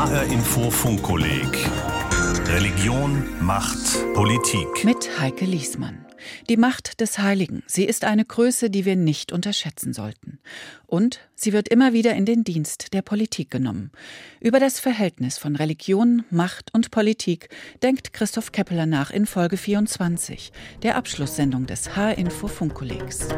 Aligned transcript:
HR 0.00 0.22
Info 0.32 0.70
Funkkolleg 0.70 1.68
Religion, 2.46 3.22
Macht, 3.42 4.02
Politik. 4.14 4.82
Mit 4.82 5.20
Heike 5.20 5.44
Liesmann. 5.44 6.06
Die 6.48 6.56
Macht 6.56 7.02
des 7.02 7.18
Heiligen, 7.18 7.62
sie 7.66 7.84
ist 7.84 8.04
eine 8.04 8.24
Größe, 8.24 8.70
die 8.70 8.86
wir 8.86 8.96
nicht 8.96 9.30
unterschätzen 9.30 9.92
sollten. 9.92 10.38
Und 10.86 11.20
sie 11.34 11.52
wird 11.52 11.68
immer 11.68 11.92
wieder 11.92 12.14
in 12.14 12.24
den 12.24 12.44
Dienst 12.44 12.94
der 12.94 13.02
Politik 13.02 13.50
genommen. 13.50 13.92
Über 14.40 14.58
das 14.58 14.80
Verhältnis 14.80 15.36
von 15.36 15.54
Religion, 15.54 16.24
Macht 16.30 16.72
und 16.72 16.90
Politik 16.90 17.50
denkt 17.82 18.14
Christoph 18.14 18.52
Keppeler 18.52 18.86
nach 18.86 19.10
in 19.10 19.26
Folge 19.26 19.58
24, 19.58 20.50
der 20.82 20.96
Abschlusssendung 20.96 21.66
des 21.66 21.94
H-Info 21.94 22.48
Funkkollegs. 22.48 23.28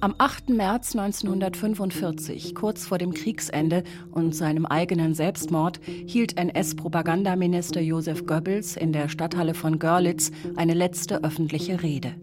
Am 0.00 0.14
8. 0.18 0.50
März 0.50 0.94
1945, 0.94 2.54
kurz 2.54 2.86
vor 2.86 2.98
dem 2.98 3.14
Kriegsende 3.14 3.82
und 4.12 4.34
seinem 4.34 4.66
eigenen 4.66 5.14
Selbstmord, 5.14 5.80
hielt 5.84 6.36
NS-Propagandaminister 6.36 7.80
Josef 7.80 8.26
Goebbels 8.26 8.76
in 8.76 8.92
der 8.92 9.08
Stadthalle 9.08 9.54
von 9.54 9.78
Görlitz 9.78 10.32
eine 10.56 10.74
letzte 10.74 11.24
öffentliche 11.24 11.82
Rede. 11.82 12.14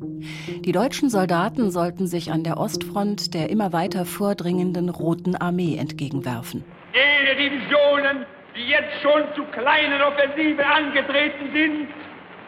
Die 0.64 0.72
deutschen 0.72 1.10
Soldaten 1.10 1.72
sollten 1.72 2.06
sich 2.06 2.32
an 2.32 2.44
der 2.44 2.58
Ostfront 2.58 3.34
der 3.34 3.50
immer 3.50 3.74
weiter 3.74 4.06
vordringenden 4.06 4.90
Roten 4.90 5.36
Armee 5.36 5.76
entgegenwerfen. 5.76 6.64
Jene 6.94 7.36
Divisionen, 7.36 8.26
die 8.56 8.70
jetzt 8.70 9.02
schon 9.02 9.24
zu 9.36 9.44
kleinen 9.52 10.00
Offensiven 10.04 10.64
angetreten 10.64 11.50
sind 11.52 11.88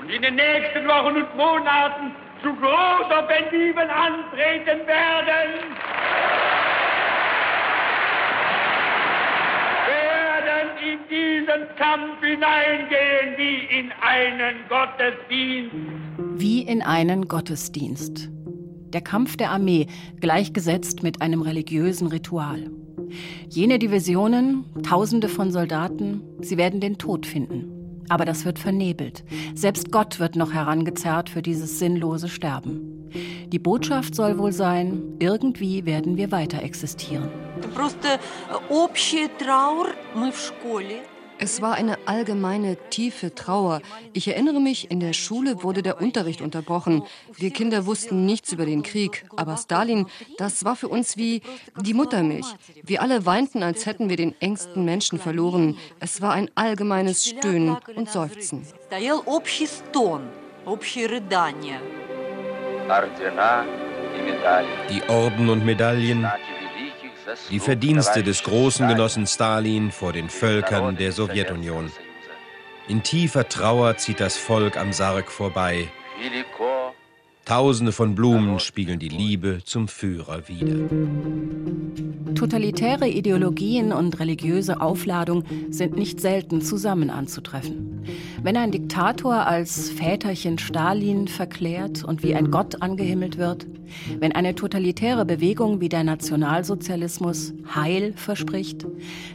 und 0.01 0.09
in 0.09 0.21
den 0.21 0.35
nächsten 0.35 0.87
Wochen 0.87 1.17
und 1.17 1.35
Monaten 1.35 2.24
zu 2.41 2.53
Großoffensiven 2.53 3.89
antreten 3.89 4.85
werden, 4.87 5.49
werden 9.87 10.69
in 10.83 10.99
diesen 11.09 11.75
Kampf 11.77 12.19
hineingehen 12.21 13.37
wie 13.37 13.79
in 13.79 13.91
einen 14.01 14.55
Gottesdienst. 14.69 15.75
Wie 16.37 16.61
in 16.61 16.81
einen 16.81 17.27
Gottesdienst. 17.27 18.29
Der 18.93 19.01
Kampf 19.01 19.35
der 19.37 19.51
Armee 19.51 19.87
gleichgesetzt 20.21 21.03
mit 21.03 21.21
einem 21.21 21.41
religiösen 21.41 22.07
Ritual. 22.07 22.69
Jene 23.49 23.79
Divisionen, 23.79 24.65
Tausende 24.83 25.29
von 25.29 25.51
Soldaten, 25.51 26.21
sie 26.39 26.57
werden 26.57 26.79
den 26.79 26.97
Tod 26.97 27.25
finden. 27.25 27.74
Aber 28.08 28.24
das 28.24 28.44
wird 28.44 28.58
vernebelt. 28.58 29.24
Selbst 29.54 29.92
Gott 29.92 30.18
wird 30.18 30.34
noch 30.34 30.52
herangezerrt 30.52 31.30
für 31.30 31.42
dieses 31.42 31.78
sinnlose 31.78 32.28
Sterben. 32.28 33.08
Die 33.48 33.58
Botschaft 33.58 34.14
soll 34.14 34.38
wohl 34.38 34.52
sein, 34.52 35.02
irgendwie 35.18 35.84
werden 35.86 36.16
wir 36.16 36.32
weiter 36.32 36.62
existieren. 36.62 37.28
Просто 37.74 38.18
общая 38.68 39.28
траур 39.38 39.88
мы 40.14 40.32
в 40.32 40.38
школе. 40.38 41.02
Es 41.37 41.61
war 41.61 41.73
eine 41.73 41.97
allgemeine 42.05 42.77
tiefe 42.89 43.35
Trauer. 43.35 43.81
Ich 44.13 44.27
erinnere 44.27 44.61
mich, 44.61 44.89
in 44.89 44.99
der 44.99 45.13
Schule 45.13 45.63
wurde 45.63 45.83
der 45.83 46.01
Unterricht 46.01 46.41
unterbrochen. 46.41 47.03
Wir 47.35 47.51
Kinder 47.51 47.85
wussten 47.85 48.25
nichts 48.25 48.53
über 48.53 48.65
den 48.65 48.83
Krieg, 48.83 49.25
aber 49.35 49.57
Stalin, 49.57 50.07
das 50.37 50.63
war 50.63 50.75
für 50.75 50.87
uns 50.87 51.17
wie 51.17 51.41
die 51.81 51.93
Muttermilch. 51.93 52.45
Wir 52.83 53.01
alle 53.01 53.25
weinten, 53.25 53.63
als 53.63 53.85
hätten 53.85 54.09
wir 54.09 54.17
den 54.17 54.33
engsten 54.39 54.85
Menschen 54.85 55.19
verloren. 55.19 55.77
Es 55.99 56.21
war 56.21 56.33
ein 56.33 56.49
allgemeines 56.55 57.25
Stöhnen 57.25 57.77
und 57.95 58.09
Seufzen. 58.09 58.65
Die 64.89 65.09
Orden 65.09 65.49
und 65.49 65.65
Medaillen 65.65 66.27
die 67.49 67.59
Verdienste 67.59 68.23
des 68.23 68.43
großen 68.43 68.87
Genossen 68.87 69.27
Stalin 69.27 69.91
vor 69.91 70.13
den 70.13 70.29
Völkern 70.29 70.97
der 70.97 71.11
Sowjetunion. 71.11 71.91
In 72.87 73.01
tiefer 73.01 73.49
Trauer 73.49 73.97
zieht 73.97 74.19
das 74.19 74.37
Volk 74.37 74.77
am 74.77 74.93
Sarg 74.93 75.31
vorbei. 75.31 75.87
Tausende 77.45 77.91
von 77.91 78.15
Blumen 78.15 78.57
spiegeln 78.59 78.97
die 78.97 79.07
Liebe 79.07 79.59
zum 79.63 79.87
Führer 79.87 80.47
wider. 80.47 80.89
Totalitäre 82.33 83.07
Ideologien 83.07 83.93
und 83.93 84.19
religiöse 84.19 84.81
Aufladung 84.81 85.43
sind 85.69 85.95
nicht 85.95 86.19
selten 86.19 86.61
zusammen 86.61 87.11
anzutreffen. 87.11 88.03
Wenn 88.41 88.57
ein 88.57 88.71
Diktator 88.71 89.45
als 89.45 89.91
Väterchen 89.91 90.57
Stalin 90.57 91.27
verklärt 91.27 92.03
und 92.03 92.23
wie 92.23 92.33
ein 92.33 92.49
Gott 92.49 92.81
angehimmelt 92.81 93.37
wird, 93.37 93.67
wenn 94.19 94.31
eine 94.31 94.55
totalitäre 94.55 95.23
Bewegung 95.23 95.79
wie 95.81 95.89
der 95.89 96.03
Nationalsozialismus 96.03 97.53
Heil 97.75 98.13
verspricht, 98.15 98.87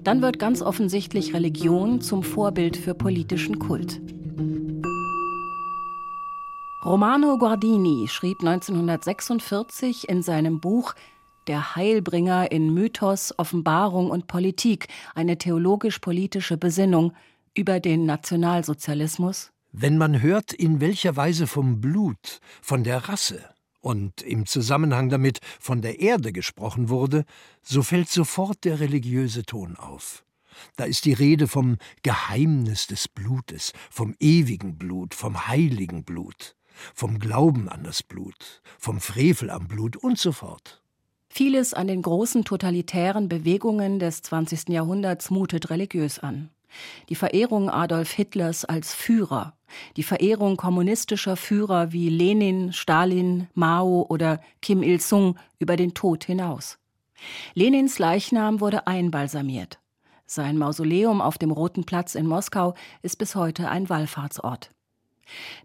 dann 0.03 0.20
wird 0.20 0.41
ganz 0.41 0.62
offensichtlich 0.62 1.32
Religion 1.32 2.00
zum 2.00 2.25
Vorbild 2.25 2.76
für 2.76 2.94
politischen 2.94 3.60
Kult. 3.60 4.00
Romano 6.82 7.36
Guardini 7.36 8.08
schrieb 8.08 8.41
1946 8.41 10.08
in 10.08 10.22
seinem 10.22 10.60
Buch 10.60 10.94
Der 11.46 11.76
Heilbringer 11.76 12.50
in 12.50 12.72
Mythos, 12.72 13.34
Offenbarung 13.36 14.10
und 14.10 14.28
Politik, 14.28 14.88
eine 15.14 15.36
theologisch-politische 15.36 16.56
Besinnung 16.56 17.12
über 17.54 17.80
den 17.80 18.06
Nationalsozialismus. 18.06 19.50
Wenn 19.72 19.98
man 19.98 20.22
hört, 20.22 20.54
in 20.54 20.80
welcher 20.80 21.16
Weise 21.16 21.46
vom 21.46 21.82
Blut, 21.82 22.40
von 22.62 22.82
der 22.82 23.10
Rasse 23.10 23.44
und 23.82 24.22
im 24.22 24.46
Zusammenhang 24.46 25.10
damit 25.10 25.40
von 25.60 25.82
der 25.82 26.00
Erde 26.00 26.32
gesprochen 26.32 26.88
wurde, 26.88 27.26
so 27.62 27.82
fällt 27.82 28.08
sofort 28.08 28.64
der 28.64 28.80
religiöse 28.80 29.42
Ton 29.42 29.76
auf. 29.76 30.24
Da 30.76 30.84
ist 30.84 31.04
die 31.04 31.12
Rede 31.12 31.46
vom 31.46 31.76
Geheimnis 32.02 32.86
des 32.86 33.06
Blutes, 33.06 33.74
vom 33.90 34.14
ewigen 34.19 34.78
Blut, 34.78 35.12
vom 35.12 35.46
heiligen 35.46 36.04
Blut 36.04 36.56
vom 36.94 37.18
Glauben 37.18 37.68
an 37.68 37.84
das 37.84 38.02
Blut, 38.02 38.62
vom 38.78 39.00
Frevel 39.00 39.50
am 39.50 39.68
Blut 39.68 39.96
und 39.96 40.18
so 40.18 40.32
fort. 40.32 40.82
Vieles 41.28 41.74
an 41.74 41.86
den 41.86 42.02
großen 42.02 42.44
totalitären 42.44 43.28
Bewegungen 43.28 43.98
des 44.00 44.22
20. 44.22 44.68
Jahrhunderts 44.68 45.30
mutet 45.30 45.70
religiös 45.70 46.19
an. 46.19 46.50
Die 47.08 47.14
Verehrung 47.14 47.70
Adolf 47.70 48.10
Hitlers 48.12 48.64
als 48.64 48.94
Führer, 48.94 49.54
die 49.96 50.02
Verehrung 50.02 50.56
kommunistischer 50.56 51.36
Führer 51.36 51.92
wie 51.92 52.08
Lenin, 52.08 52.72
Stalin, 52.72 53.48
Mao 53.54 54.06
oder 54.08 54.40
Kim 54.62 54.82
Il-sung 54.82 55.38
über 55.58 55.76
den 55.76 55.94
Tod 55.94 56.24
hinaus. 56.24 56.78
Lenins 57.54 57.98
Leichnam 57.98 58.60
wurde 58.60 58.86
einbalsamiert. 58.86 59.78
Sein 60.26 60.58
Mausoleum 60.58 61.20
auf 61.20 61.38
dem 61.38 61.50
Roten 61.50 61.84
Platz 61.84 62.14
in 62.14 62.26
Moskau 62.26 62.74
ist 63.02 63.19
bis 63.19 63.34
heute 63.34 63.69
ein 63.69 63.88
Wallfahrtsort. 63.88 64.70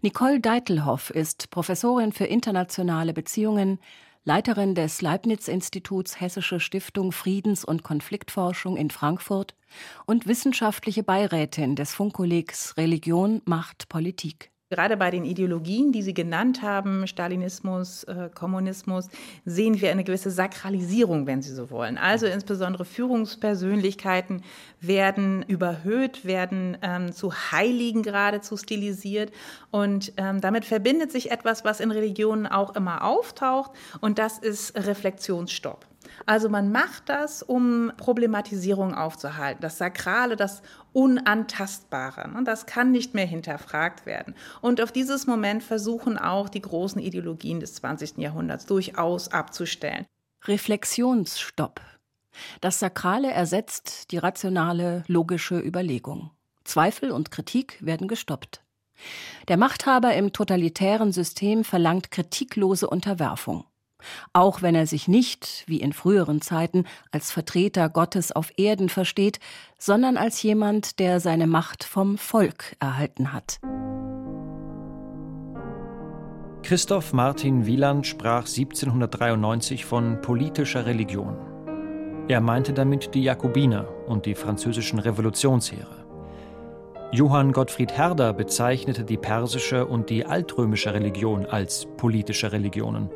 Nicole 0.02 0.40
Deitelhoff 0.40 1.10
ist 1.10 1.50
Professorin 1.50 2.12
für 2.12 2.24
internationale 2.24 3.12
Beziehungen, 3.12 3.78
Leiterin 4.24 4.74
des 4.74 5.02
Leibniz-Instituts 5.02 6.20
Hessische 6.20 6.58
Stiftung 6.58 7.12
Friedens- 7.12 7.64
und 7.64 7.84
Konfliktforschung 7.84 8.76
in 8.76 8.90
Frankfurt 8.90 9.54
und 10.04 10.26
wissenschaftliche 10.26 11.04
Beirätin 11.04 11.76
des 11.76 11.94
Funkkollegs 11.94 12.76
Religion, 12.76 13.40
Macht, 13.44 13.88
Politik. 13.88 14.50
Gerade 14.76 14.98
bei 14.98 15.10
den 15.10 15.24
Ideologien, 15.24 15.90
die 15.90 16.02
Sie 16.02 16.12
genannt 16.12 16.60
haben, 16.60 17.06
Stalinismus, 17.06 18.04
äh, 18.04 18.28
Kommunismus, 18.34 19.08
sehen 19.46 19.80
wir 19.80 19.90
eine 19.90 20.04
gewisse 20.04 20.30
Sakralisierung, 20.30 21.26
wenn 21.26 21.40
Sie 21.40 21.54
so 21.54 21.70
wollen. 21.70 21.96
Also 21.96 22.26
insbesondere 22.26 22.84
Führungspersönlichkeiten 22.84 24.42
werden 24.82 25.42
überhöht, 25.48 26.26
werden 26.26 26.76
ähm, 26.82 27.12
zu 27.12 27.32
Heiligen 27.32 28.02
geradezu 28.02 28.58
stilisiert. 28.58 29.32
Und 29.70 30.12
ähm, 30.18 30.42
damit 30.42 30.66
verbindet 30.66 31.10
sich 31.10 31.30
etwas, 31.30 31.64
was 31.64 31.80
in 31.80 31.90
Religionen 31.90 32.46
auch 32.46 32.76
immer 32.76 33.02
auftaucht, 33.02 33.70
und 34.02 34.18
das 34.18 34.38
ist 34.38 34.76
Reflexionsstopp. 34.76 35.86
Also 36.24 36.48
man 36.48 36.72
macht 36.72 37.08
das, 37.08 37.42
um 37.42 37.92
Problematisierung 37.96 38.94
aufzuhalten. 38.94 39.60
Das 39.60 39.78
Sakrale, 39.78 40.36
das 40.36 40.62
Unantastbare. 40.92 42.30
Und 42.36 42.46
das 42.46 42.66
kann 42.66 42.90
nicht 42.90 43.14
mehr 43.14 43.26
hinterfragt 43.26 44.06
werden. 44.06 44.34
Und 44.60 44.80
auf 44.80 44.92
dieses 44.92 45.26
Moment 45.26 45.62
versuchen 45.62 46.18
auch 46.18 46.48
die 46.48 46.62
großen 46.62 47.00
Ideologien 47.00 47.60
des 47.60 47.74
20. 47.74 48.18
Jahrhunderts 48.18 48.66
durchaus 48.66 49.28
abzustellen. 49.28 50.06
Reflexionsstopp. 50.44 51.80
Das 52.60 52.78
Sakrale 52.78 53.30
ersetzt 53.30 54.10
die 54.10 54.18
rationale, 54.18 55.04
logische 55.06 55.58
Überlegung. 55.58 56.30
Zweifel 56.64 57.10
und 57.10 57.30
Kritik 57.30 57.78
werden 57.80 58.08
gestoppt. 58.08 58.62
Der 59.48 59.56
Machthaber 59.56 60.14
im 60.14 60.32
totalitären 60.32 61.12
System 61.12 61.64
verlangt 61.64 62.10
kritiklose 62.10 62.88
Unterwerfung 62.88 63.64
auch 64.32 64.62
wenn 64.62 64.74
er 64.74 64.86
sich 64.86 65.08
nicht, 65.08 65.64
wie 65.66 65.80
in 65.80 65.92
früheren 65.92 66.40
Zeiten, 66.40 66.84
als 67.10 67.32
Vertreter 67.32 67.88
Gottes 67.88 68.32
auf 68.32 68.52
Erden 68.56 68.88
versteht, 68.88 69.40
sondern 69.78 70.16
als 70.16 70.42
jemand, 70.42 70.98
der 70.98 71.20
seine 71.20 71.46
Macht 71.46 71.84
vom 71.84 72.18
Volk 72.18 72.76
erhalten 72.80 73.32
hat. 73.32 73.58
Christoph 76.62 77.12
Martin 77.12 77.64
Wieland 77.64 78.06
sprach 78.06 78.46
1793 78.46 79.84
von 79.84 80.20
politischer 80.20 80.84
Religion. 80.84 81.36
Er 82.28 82.40
meinte 82.40 82.72
damit 82.72 83.14
die 83.14 83.22
Jakobiner 83.22 83.86
und 84.08 84.26
die 84.26 84.34
französischen 84.34 84.98
Revolutionsheere. 84.98 86.04
Johann 87.12 87.52
Gottfried 87.52 87.92
Herder 87.92 88.32
bezeichnete 88.32 89.04
die 89.04 89.16
persische 89.16 89.86
und 89.86 90.10
die 90.10 90.26
altrömische 90.26 90.92
Religion 90.92 91.46
als 91.46 91.86
politische 91.96 92.50
Religionen. 92.50 93.10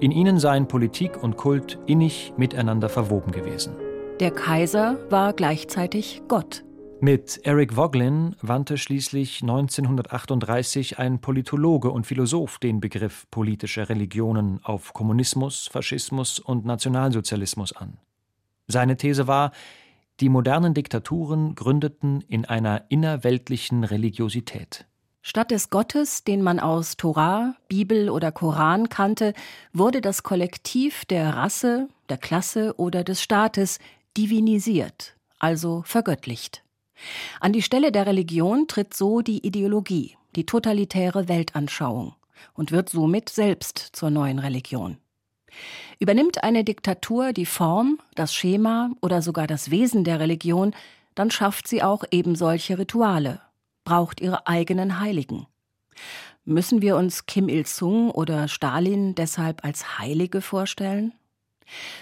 In 0.00 0.12
ihnen 0.12 0.38
seien 0.38 0.68
Politik 0.68 1.22
und 1.22 1.36
Kult 1.36 1.78
innig 1.86 2.32
miteinander 2.36 2.88
verwoben 2.88 3.32
gewesen. 3.32 3.74
Der 4.20 4.30
Kaiser 4.30 4.98
war 5.10 5.32
gleichzeitig 5.32 6.22
Gott. 6.28 6.64
Mit 7.00 7.40
Eric 7.44 7.76
Voglin 7.76 8.34
wandte 8.42 8.76
schließlich 8.76 9.42
1938 9.42 10.98
ein 10.98 11.20
Politologe 11.20 11.90
und 11.90 12.06
Philosoph 12.06 12.58
den 12.58 12.80
Begriff 12.80 13.26
politische 13.30 13.88
Religionen 13.88 14.60
auf 14.64 14.92
Kommunismus, 14.92 15.68
Faschismus 15.68 16.40
und 16.40 16.64
Nationalsozialismus 16.64 17.72
an. 17.72 17.98
Seine 18.66 18.96
These 18.96 19.28
war, 19.28 19.52
die 20.20 20.28
modernen 20.28 20.74
Diktaturen 20.74 21.54
gründeten 21.54 22.20
in 22.22 22.44
einer 22.44 22.84
innerweltlichen 22.88 23.84
Religiosität. 23.84 24.87
Statt 25.22 25.50
des 25.50 25.70
Gottes, 25.70 26.24
den 26.24 26.42
man 26.42 26.60
aus 26.60 26.96
Torah, 26.96 27.54
Bibel 27.68 28.08
oder 28.08 28.32
Koran 28.32 28.88
kannte, 28.88 29.34
wurde 29.72 30.00
das 30.00 30.22
Kollektiv 30.22 31.04
der 31.04 31.34
Rasse, 31.34 31.88
der 32.08 32.18
Klasse 32.18 32.74
oder 32.78 33.04
des 33.04 33.22
Staates 33.22 33.78
divinisiert, 34.16 35.16
also 35.38 35.82
vergöttlicht. 35.84 36.62
An 37.40 37.52
die 37.52 37.62
Stelle 37.62 37.92
der 37.92 38.06
Religion 38.06 38.66
tritt 38.68 38.94
so 38.94 39.20
die 39.20 39.46
Ideologie, 39.46 40.16
die 40.34 40.46
totalitäre 40.46 41.28
Weltanschauung 41.28 42.14
und 42.54 42.72
wird 42.72 42.88
somit 42.88 43.28
selbst 43.28 43.78
zur 43.78 44.10
neuen 44.10 44.38
Religion. 44.38 44.98
Übernimmt 45.98 46.42
eine 46.44 46.64
Diktatur 46.64 47.32
die 47.32 47.46
Form, 47.46 47.98
das 48.14 48.34
Schema 48.34 48.90
oder 49.00 49.22
sogar 49.22 49.46
das 49.46 49.70
Wesen 49.70 50.04
der 50.04 50.20
Religion, 50.20 50.74
dann 51.14 51.30
schafft 51.30 51.66
sie 51.66 51.82
auch 51.82 52.04
eben 52.10 52.36
solche 52.36 52.78
Rituale, 52.78 53.40
braucht 53.88 54.20
ihre 54.20 54.46
eigenen 54.46 55.00
Heiligen. 55.00 55.46
Müssen 56.44 56.82
wir 56.82 56.94
uns 56.98 57.24
Kim 57.24 57.48
Il-sung 57.48 58.10
oder 58.10 58.46
Stalin 58.46 59.14
deshalb 59.14 59.64
als 59.64 59.98
Heilige 59.98 60.42
vorstellen? 60.42 61.14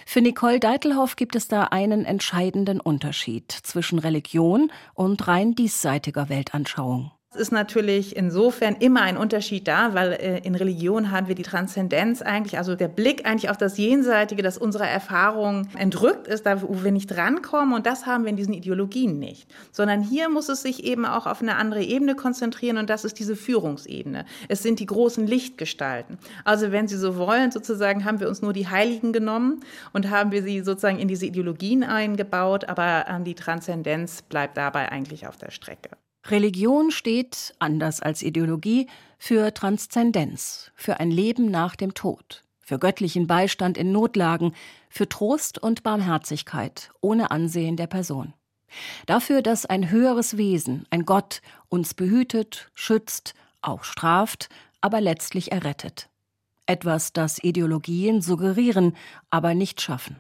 Für 0.05 0.21
Nicole 0.21 0.59
Deitelhoff 0.59 1.15
gibt 1.15 1.37
es 1.37 1.47
da 1.47 1.65
einen 1.65 2.05
entscheidenden 2.05 2.81
Unterschied 2.81 3.53
zwischen 3.53 4.01
Religion 4.01 4.73
und 4.95 5.29
rein 5.29 5.55
diesseitiger 5.55 6.29
Weltanschauung 6.29 7.13
ist 7.37 7.53
natürlich 7.53 8.17
insofern 8.17 8.77
immer 8.77 9.03
ein 9.03 9.17
Unterschied 9.17 9.69
da, 9.69 9.95
weil 9.95 10.13
äh, 10.13 10.39
in 10.39 10.55
Religion 10.55 11.11
haben 11.11 11.29
wir 11.29 11.35
die 11.35 11.43
Transzendenz 11.43 12.23
eigentlich, 12.23 12.59
also 12.59 12.75
der 12.75 12.89
Blick 12.89 13.27
eigentlich 13.27 13.51
auf 13.51 13.57
das 13.57 13.79
Jenseitige, 13.79 14.43
das 14.43 14.59
unserer 14.59 14.89
Erfahrung 14.89 15.69
entrückt 15.79 16.27
ist, 16.27 16.47
da 16.47 16.63
wo 16.63 16.83
wir 16.83 16.93
nicht 16.93 17.17
rankommen 17.17 17.75
und 17.75 17.87
das 17.87 18.07
haben 18.07 18.25
wir 18.25 18.31
in 18.31 18.37
diesen 18.37 18.55
Ideologien 18.55 19.19
nicht. 19.19 19.49
Sondern 19.73 20.03
hier 20.03 20.29
muss 20.29 20.49
es 20.49 20.63
sich 20.63 20.85
eben 20.85 21.05
auch 21.05 21.27
auf 21.27 21.43
eine 21.43 21.57
andere 21.57 21.83
Ebene 21.83 22.15
konzentrieren 22.15 22.79
und 22.79 22.91
das 22.91 23.05
ist 23.05 23.19
diese 23.19 23.37
Führungsebene. 23.37 24.25
Es 24.49 24.63
sind 24.63 24.81
die 24.81 24.87
großen 24.87 25.27
Lichtgestalten. 25.27 26.19
Also 26.45 26.73
wenn 26.73 26.89
Sie 26.89 26.97
so 26.97 27.17
wollen, 27.17 27.51
sozusagen 27.51 28.05
haben 28.05 28.21
wir 28.21 28.29
uns 28.29 28.43
nur 28.43 28.53
die 28.53 28.69
Heiligen 28.69 29.13
genommen 29.13 29.61
und 29.93 30.11
haben 30.11 30.33
wir 30.33 30.43
sie 30.43 30.61
sozusagen 30.61 30.99
in 30.99 31.09
diese 31.09 31.27
Ideologien 31.27 31.85
eingebaut, 31.85 32.67
aber 32.69 33.05
die 33.25 33.35
Transzendenz 33.35 34.23
bleibt 34.23 34.57
dabei 34.57 34.91
eigentlich 34.91 35.27
auf 35.27 35.37
der 35.37 35.51
Strecke. 35.51 35.91
Religion 36.31 36.91
steht, 36.91 37.55
anders 37.59 38.01
als 38.01 38.23
Ideologie, 38.23 38.89
für 39.19 39.53
Transzendenz, 39.55 40.71
für 40.75 41.01
ein 41.01 41.11
Leben 41.11 41.51
nach 41.51 41.77
dem 41.77 41.95
Tod, 41.95 42.45
für 42.61 42.79
göttlichen 42.79 43.27
Beistand 43.27 43.79
in 43.79 43.93
Notlagen, 43.93 44.55
für 44.89 45.09
Trost 45.09 45.59
und 45.59 45.83
Barmherzigkeit 45.83 46.91
ohne 47.01 47.31
Ansehen 47.31 47.77
der 47.77 47.87
Person. 47.87 48.35
Dafür, 49.07 49.43
dass 49.43 49.67
ein 49.67 49.91
höheres 49.91 50.37
Wesen, 50.37 50.87
ein 50.91 51.05
Gott, 51.05 51.41
uns 51.69 51.95
behütet, 51.95 52.71
schützt, 52.75 53.35
auch 53.63 53.85
straft, 53.85 54.49
aber 54.81 55.01
letztlich 55.01 55.53
errettet. 55.53 56.09
Etwas, 56.67 57.13
das 57.13 57.43
Ideologien 57.43 58.21
suggerieren, 58.21 58.97
aber 59.31 59.55
nicht 59.55 59.81
schaffen. 59.81 60.17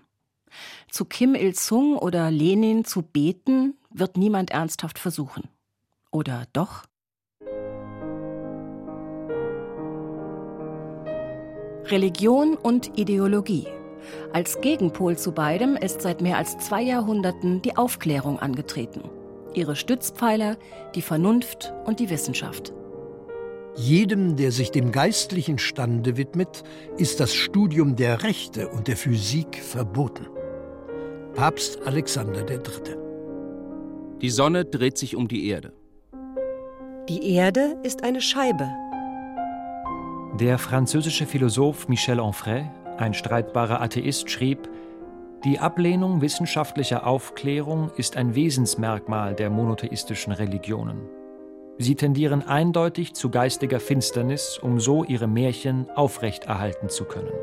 Zu 0.90 1.04
Kim 1.04 1.34
Il-sung 1.34 1.98
oder 1.98 2.30
Lenin 2.30 2.84
zu 2.84 3.02
beten, 3.02 3.74
wird 3.90 4.16
niemand 4.16 4.50
ernsthaft 4.50 4.98
versuchen. 4.98 5.48
Oder 6.10 6.44
doch? 6.52 6.84
Religion 11.88 12.56
und 12.56 12.98
Ideologie. 12.98 13.66
Als 14.32 14.60
Gegenpol 14.60 15.16
zu 15.16 15.32
beidem 15.32 15.76
ist 15.76 16.02
seit 16.02 16.20
mehr 16.20 16.36
als 16.36 16.58
zwei 16.58 16.82
Jahrhunderten 16.82 17.62
die 17.62 17.76
Aufklärung 17.76 18.38
angetreten. 18.38 19.02
Ihre 19.54 19.76
Stützpfeiler 19.76 20.56
die 20.94 21.02
Vernunft 21.02 21.72
und 21.84 22.00
die 22.00 22.10
Wissenschaft. 22.10 22.72
Jedem, 23.76 24.36
der 24.36 24.52
sich 24.52 24.70
dem 24.70 24.90
geistlichen 24.90 25.58
Stande 25.58 26.16
widmet, 26.16 26.62
ist 26.96 27.20
das 27.20 27.34
Studium 27.34 27.94
der 27.94 28.22
Rechte 28.22 28.68
und 28.68 28.88
der 28.88 28.96
Physik 28.96 29.56
verboten. 29.56 30.26
Papst 31.34 31.82
Alexander 31.86 32.48
III. 32.48 32.96
Die 34.22 34.30
Sonne 34.30 34.64
dreht 34.64 34.96
sich 34.96 35.14
um 35.14 35.28
die 35.28 35.48
Erde. 35.48 35.74
Die 37.08 37.34
Erde 37.34 37.76
ist 37.84 38.02
eine 38.02 38.20
Scheibe. 38.20 38.68
Der 40.40 40.58
französische 40.58 41.24
Philosoph 41.24 41.86
Michel 41.86 42.18
Onfray, 42.18 42.68
ein 42.98 43.14
streitbarer 43.14 43.80
Atheist, 43.80 44.28
schrieb, 44.28 44.68
die 45.44 45.60
Ablehnung 45.60 46.20
wissenschaftlicher 46.20 47.06
Aufklärung 47.06 47.92
ist 47.96 48.16
ein 48.16 48.34
Wesensmerkmal 48.34 49.36
der 49.36 49.50
monotheistischen 49.50 50.32
Religionen. 50.32 51.08
Sie 51.78 51.94
tendieren 51.94 52.42
eindeutig 52.42 53.14
zu 53.14 53.30
geistiger 53.30 53.78
Finsternis, 53.78 54.58
um 54.60 54.80
so 54.80 55.04
ihre 55.04 55.28
Märchen 55.28 55.88
aufrechterhalten 55.94 56.88
zu 56.88 57.04
können. 57.04 57.34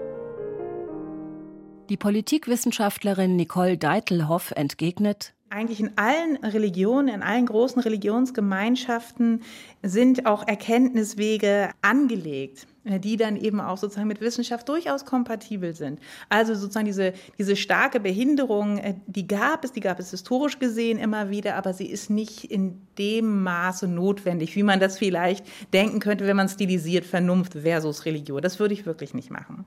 Die 1.87 1.97
Politikwissenschaftlerin 1.97 3.37
Nicole 3.37 3.77
Deitelhoff 3.77 4.51
entgegnet, 4.51 5.33
eigentlich 5.53 5.79
in 5.79 5.97
allen 5.97 6.37
Religionen, 6.37 7.07
in 7.13 7.21
allen 7.21 7.45
großen 7.45 7.81
Religionsgemeinschaften 7.81 9.43
sind 9.83 10.25
auch 10.25 10.47
Erkenntniswege 10.47 11.69
angelegt, 11.81 12.65
äh, 12.85 12.99
die 12.99 13.17
dann 13.17 13.37
eben 13.37 13.61
auch 13.61 13.77
sozusagen 13.77 14.07
mit 14.07 14.19
Wissenschaft 14.19 14.67
durchaus 14.67 15.05
kompatibel 15.05 15.75
sind. 15.75 15.99
Also 16.29 16.55
sozusagen 16.55 16.87
diese, 16.87 17.13
diese 17.37 17.55
starke 17.55 17.99
Behinderung, 17.99 18.79
äh, 18.79 18.95
die 19.05 19.27
gab 19.27 19.63
es, 19.63 19.71
die 19.71 19.79
gab 19.79 19.99
es 19.99 20.11
historisch 20.11 20.57
gesehen 20.59 20.97
immer 20.97 21.29
wieder, 21.29 21.55
aber 21.55 21.73
sie 21.73 21.87
ist 21.87 22.09
nicht 22.09 22.45
in 22.45 22.81
dem 22.97 23.43
Maße 23.43 23.87
notwendig, 23.87 24.55
wie 24.55 24.63
man 24.63 24.79
das 24.79 24.97
vielleicht 24.97 25.45
denken 25.71 25.99
könnte, 25.99 26.25
wenn 26.25 26.37
man 26.37 26.49
stilisiert 26.49 27.05
Vernunft 27.05 27.53
versus 27.53 28.05
Religion. 28.05 28.41
Das 28.41 28.59
würde 28.59 28.73
ich 28.73 28.85
wirklich 28.85 29.13
nicht 29.13 29.29
machen. 29.29 29.65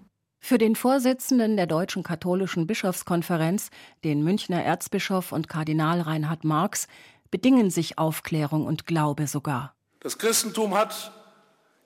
Für 0.48 0.58
den 0.58 0.76
Vorsitzenden 0.76 1.56
der 1.56 1.66
Deutschen 1.66 2.04
Katholischen 2.04 2.68
Bischofskonferenz, 2.68 3.70
den 4.04 4.22
Münchner 4.22 4.62
Erzbischof 4.62 5.32
und 5.32 5.48
Kardinal 5.48 6.00
Reinhard 6.00 6.44
Marx, 6.44 6.86
bedingen 7.32 7.68
sich 7.68 7.98
Aufklärung 7.98 8.64
und 8.64 8.86
Glaube 8.86 9.26
sogar. 9.26 9.74
Das 9.98 10.18
Christentum 10.18 10.76
hat 10.76 11.10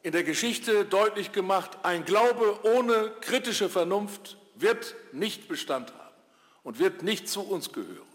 in 0.03 0.13
der 0.13 0.25
Geschichte 0.25 0.85
deutlich 0.85 1.33
gemacht, 1.33 1.79
ein 1.85 2.05
Glaube 2.05 2.59
ohne 2.77 3.13
kritische 3.23 3.71
Vernunft 3.71 4.37
wird 4.57 4.95
nicht 5.13 5.49
Bestand 5.49 5.95
haben 5.95 6.15
und 6.63 6.79
wird 6.79 7.03
nicht 7.03 7.31
zu 7.31 7.41
uns 7.41 7.73
gehören. 7.73 8.13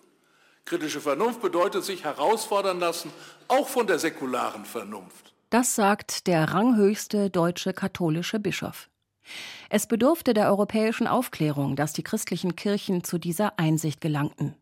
Kritische 0.63 1.01
Vernunft 1.01 1.41
bedeutet 1.41 1.83
sich 1.83 2.03
herausfordern 2.03 2.79
lassen, 2.79 3.11
auch 3.47 3.67
von 3.67 3.87
der 3.87 3.97
säkularen 3.97 4.65
Vernunft. 4.65 5.33
Das 5.49 5.73
sagt 5.73 6.27
der 6.27 6.51
ranghöchste 6.51 7.31
deutsche 7.31 7.73
katholische 7.73 8.39
Bischof. 8.39 8.89
Es 9.69 9.87
bedurfte 9.87 10.33
der 10.33 10.47
europäischen 10.47 11.07
Aufklärung, 11.07 11.75
dass 11.75 11.93
die 11.93 12.03
christlichen 12.03 12.55
Kirchen 12.55 13.03
zu 13.03 13.17
dieser 13.17 13.59
Einsicht 13.59 14.01
gelangten. 14.01 14.55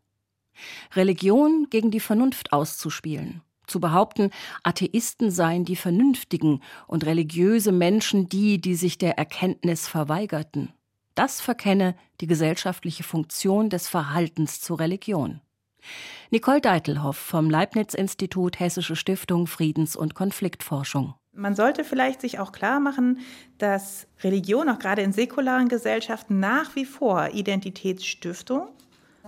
Religion 0.94 1.66
gegen 1.70 1.90
die 1.90 2.00
Vernunft 2.00 2.52
auszuspielen, 2.52 3.42
zu 3.66 3.80
behaupten, 3.80 4.30
Atheisten 4.62 5.30
seien 5.30 5.64
die 5.64 5.76
Vernünftigen 5.76 6.60
und 6.86 7.06
religiöse 7.06 7.72
Menschen 7.72 8.28
die, 8.28 8.60
die 8.60 8.74
sich 8.74 8.98
der 8.98 9.18
Erkenntnis 9.18 9.88
verweigerten. 9.88 10.72
Das 11.14 11.40
verkenne 11.40 11.94
die 12.20 12.26
gesellschaftliche 12.26 13.04
Funktion 13.04 13.70
des 13.70 13.88
Verhaltens 13.88 14.60
zur 14.60 14.80
Religion. 14.80 15.40
Nicole 16.30 16.60
Deitelhoff 16.60 17.16
vom 17.16 17.50
Leibniz-Institut 17.50 18.58
Hessische 18.58 18.96
Stiftung 18.96 19.46
Friedens- 19.46 19.96
und 19.96 20.14
Konfliktforschung. 20.14 21.14
Man 21.34 21.54
sollte 21.54 21.84
vielleicht 21.84 22.20
sich 22.20 22.38
auch 22.38 22.52
klar 22.52 22.80
machen, 22.80 23.18
dass 23.58 24.06
Religion 24.22 24.68
auch 24.68 24.78
gerade 24.78 25.02
in 25.02 25.12
säkularen 25.12 25.68
Gesellschaften 25.68 26.38
nach 26.38 26.76
wie 26.76 26.84
vor 26.84 27.30
Identitätsstiftung 27.32 28.68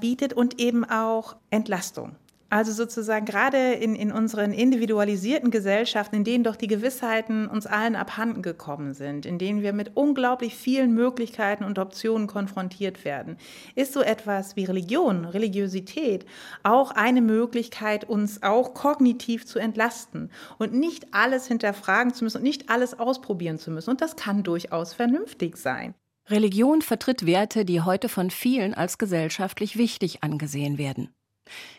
bietet 0.00 0.32
und 0.32 0.60
eben 0.60 0.84
auch 0.84 1.36
Entlastung. 1.50 2.16
Also 2.48 2.70
sozusagen 2.70 3.26
gerade 3.26 3.72
in, 3.72 3.96
in 3.96 4.12
unseren 4.12 4.52
individualisierten 4.52 5.50
Gesellschaften, 5.50 6.16
in 6.16 6.24
denen 6.24 6.44
doch 6.44 6.54
die 6.54 6.68
Gewissheiten 6.68 7.48
uns 7.48 7.66
allen 7.66 7.96
abhanden 7.96 8.40
gekommen 8.40 8.94
sind, 8.94 9.26
in 9.26 9.38
denen 9.38 9.62
wir 9.62 9.72
mit 9.72 9.96
unglaublich 9.96 10.54
vielen 10.54 10.94
Möglichkeiten 10.94 11.64
und 11.64 11.80
Optionen 11.80 12.28
konfrontiert 12.28 13.04
werden, 13.04 13.36
ist 13.74 13.92
so 13.92 14.00
etwas 14.00 14.54
wie 14.54 14.64
Religion, 14.64 15.24
Religiosität 15.24 16.24
auch 16.62 16.92
eine 16.92 17.20
Möglichkeit, 17.20 18.08
uns 18.08 18.44
auch 18.44 18.74
kognitiv 18.74 19.44
zu 19.44 19.58
entlasten 19.58 20.30
und 20.58 20.72
nicht 20.72 21.14
alles 21.14 21.48
hinterfragen 21.48 22.14
zu 22.14 22.22
müssen 22.22 22.38
und 22.38 22.44
nicht 22.44 22.70
alles 22.70 22.96
ausprobieren 22.98 23.58
zu 23.58 23.72
müssen. 23.72 23.90
Und 23.90 24.00
das 24.00 24.14
kann 24.14 24.44
durchaus 24.44 24.94
vernünftig 24.94 25.56
sein. 25.56 25.94
Religion 26.28 26.82
vertritt 26.82 27.26
Werte, 27.26 27.64
die 27.64 27.80
heute 27.80 28.08
von 28.08 28.30
vielen 28.30 28.74
als 28.74 28.98
gesellschaftlich 28.98 29.76
wichtig 29.76 30.22
angesehen 30.22 30.78
werden. 30.78 31.15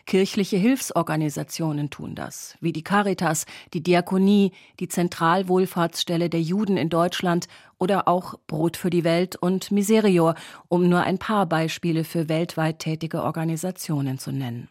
Kirchliche 0.06 0.56
Hilfsorganisationen 0.56 1.90
tun 1.90 2.14
das, 2.14 2.56
wie 2.60 2.72
die 2.72 2.82
Caritas, 2.82 3.46
die 3.74 3.82
Diakonie, 3.82 4.52
die 4.80 4.88
Zentralwohlfahrtsstelle 4.88 6.30
der 6.30 6.40
Juden 6.40 6.76
in 6.76 6.88
Deutschland 6.88 7.48
oder 7.78 8.08
auch 8.08 8.34
Brot 8.46 8.76
für 8.76 8.90
die 8.90 9.04
Welt 9.04 9.36
und 9.36 9.70
Miserior, 9.70 10.34
um 10.68 10.88
nur 10.88 11.02
ein 11.02 11.18
paar 11.18 11.46
Beispiele 11.46 12.04
für 12.04 12.28
weltweit 12.28 12.80
tätige 12.80 13.22
Organisationen 13.22 14.18
zu 14.18 14.32
nennen. 14.32 14.68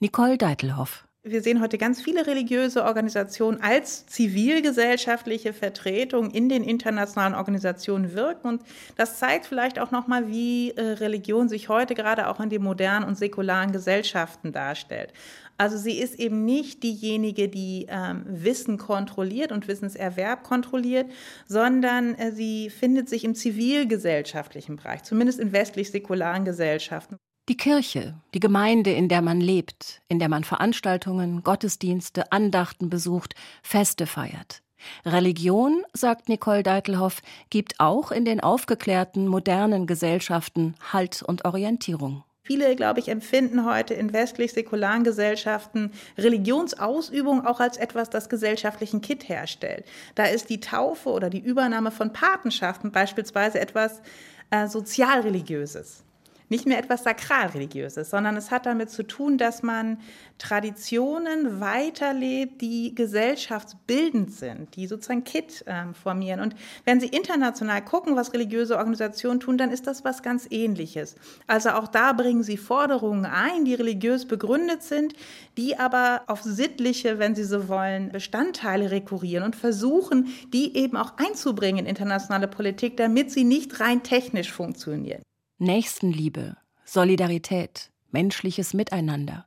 Nicole 0.00 0.36
Deitelhoff 0.36 1.04
wir 1.22 1.42
sehen 1.42 1.60
heute 1.60 1.76
ganz 1.76 2.00
viele 2.00 2.26
religiöse 2.26 2.82
Organisationen 2.82 3.60
als 3.60 4.06
zivilgesellschaftliche 4.06 5.52
Vertretung 5.52 6.30
in 6.30 6.48
den 6.48 6.64
internationalen 6.64 7.34
Organisationen 7.34 8.14
wirken. 8.14 8.48
Und 8.48 8.62
das 8.96 9.18
zeigt 9.18 9.44
vielleicht 9.44 9.78
auch 9.78 9.90
nochmal, 9.90 10.28
wie 10.28 10.70
äh, 10.70 10.80
Religion 10.80 11.50
sich 11.50 11.68
heute 11.68 11.94
gerade 11.94 12.28
auch 12.28 12.40
in 12.40 12.48
den 12.48 12.62
modernen 12.62 13.04
und 13.04 13.18
säkularen 13.18 13.72
Gesellschaften 13.72 14.52
darstellt. 14.52 15.12
Also 15.58 15.76
sie 15.76 15.98
ist 15.98 16.18
eben 16.18 16.46
nicht 16.46 16.82
diejenige, 16.82 17.50
die 17.50 17.86
ähm, 17.90 18.24
Wissen 18.26 18.78
kontrolliert 18.78 19.52
und 19.52 19.68
Wissenserwerb 19.68 20.42
kontrolliert, 20.42 21.10
sondern 21.46 22.14
äh, 22.14 22.32
sie 22.32 22.70
findet 22.70 23.10
sich 23.10 23.24
im 23.24 23.34
zivilgesellschaftlichen 23.34 24.76
Bereich, 24.76 25.02
zumindest 25.02 25.38
in 25.38 25.52
westlich-säkularen 25.52 26.46
Gesellschaften. 26.46 27.18
Die 27.50 27.56
Kirche, 27.56 28.14
die 28.32 28.38
Gemeinde, 28.38 28.92
in 28.92 29.08
der 29.08 29.22
man 29.22 29.40
lebt, 29.40 30.02
in 30.06 30.20
der 30.20 30.28
man 30.28 30.44
Veranstaltungen, 30.44 31.42
Gottesdienste, 31.42 32.30
Andachten 32.30 32.90
besucht, 32.90 33.34
Feste 33.64 34.06
feiert. 34.06 34.62
Religion, 35.04 35.82
sagt 35.92 36.28
Nicole 36.28 36.62
Deitelhoff, 36.62 37.22
gibt 37.50 37.80
auch 37.80 38.12
in 38.12 38.24
den 38.24 38.38
aufgeklärten, 38.38 39.26
modernen 39.26 39.88
Gesellschaften 39.88 40.76
Halt 40.92 41.24
und 41.24 41.44
Orientierung. 41.44 42.22
Viele, 42.44 42.76
glaube 42.76 43.00
ich, 43.00 43.08
empfinden 43.08 43.64
heute 43.64 43.94
in 43.94 44.12
westlich-säkularen 44.12 45.02
Gesellschaften 45.02 45.90
Religionsausübung 46.16 47.44
auch 47.44 47.58
als 47.58 47.78
etwas, 47.78 48.10
das 48.10 48.28
gesellschaftlichen 48.28 49.00
Kit 49.00 49.28
herstellt. 49.28 49.86
Da 50.14 50.26
ist 50.26 50.50
die 50.50 50.60
Taufe 50.60 51.08
oder 51.08 51.30
die 51.30 51.40
Übernahme 51.40 51.90
von 51.90 52.12
Patenschaften 52.12 52.92
beispielsweise 52.92 53.58
etwas 53.58 54.02
äh, 54.50 54.68
sozialreligiöses 54.68 56.04
nicht 56.50 56.66
mehr 56.66 56.78
etwas 56.78 57.04
sakralreligiöses, 57.04 58.10
sondern 58.10 58.36
es 58.36 58.50
hat 58.50 58.66
damit 58.66 58.90
zu 58.90 59.04
tun, 59.04 59.38
dass 59.38 59.62
man 59.62 59.98
Traditionen 60.36 61.60
weiterlebt, 61.60 62.60
die 62.60 62.94
gesellschaftsbildend 62.94 64.32
sind, 64.32 64.74
die 64.76 64.86
sozusagen 64.86 65.24
Kit 65.24 65.64
äh, 65.66 65.92
formieren. 65.94 66.40
Und 66.40 66.54
wenn 66.84 67.00
Sie 67.00 67.06
international 67.06 67.82
gucken, 67.84 68.16
was 68.16 68.32
religiöse 68.32 68.76
Organisationen 68.76 69.40
tun, 69.40 69.58
dann 69.58 69.70
ist 69.70 69.86
das 69.86 70.04
was 70.04 70.22
ganz 70.22 70.46
Ähnliches. 70.50 71.14
Also 71.46 71.70
auch 71.70 71.88
da 71.88 72.12
bringen 72.12 72.42
sie 72.42 72.56
Forderungen 72.56 73.26
ein, 73.26 73.64
die 73.64 73.74
religiös 73.74 74.26
begründet 74.26 74.82
sind, 74.82 75.14
die 75.56 75.78
aber 75.78 76.22
auf 76.26 76.42
sittliche, 76.42 77.18
wenn 77.18 77.34
Sie 77.34 77.44
so 77.44 77.68
wollen, 77.68 78.10
Bestandteile 78.10 78.90
rekurrieren 78.90 79.44
und 79.44 79.56
versuchen, 79.56 80.28
die 80.52 80.76
eben 80.76 80.96
auch 80.96 81.12
einzubringen 81.16 81.80
in 81.80 81.86
internationale 81.86 82.48
Politik, 82.48 82.96
damit 82.96 83.30
sie 83.30 83.44
nicht 83.44 83.78
rein 83.78 84.02
technisch 84.02 84.50
funktionieren. 84.50 85.22
Nächstenliebe, 85.62 86.56
Solidarität, 86.86 87.90
menschliches 88.10 88.72
Miteinander. 88.72 89.44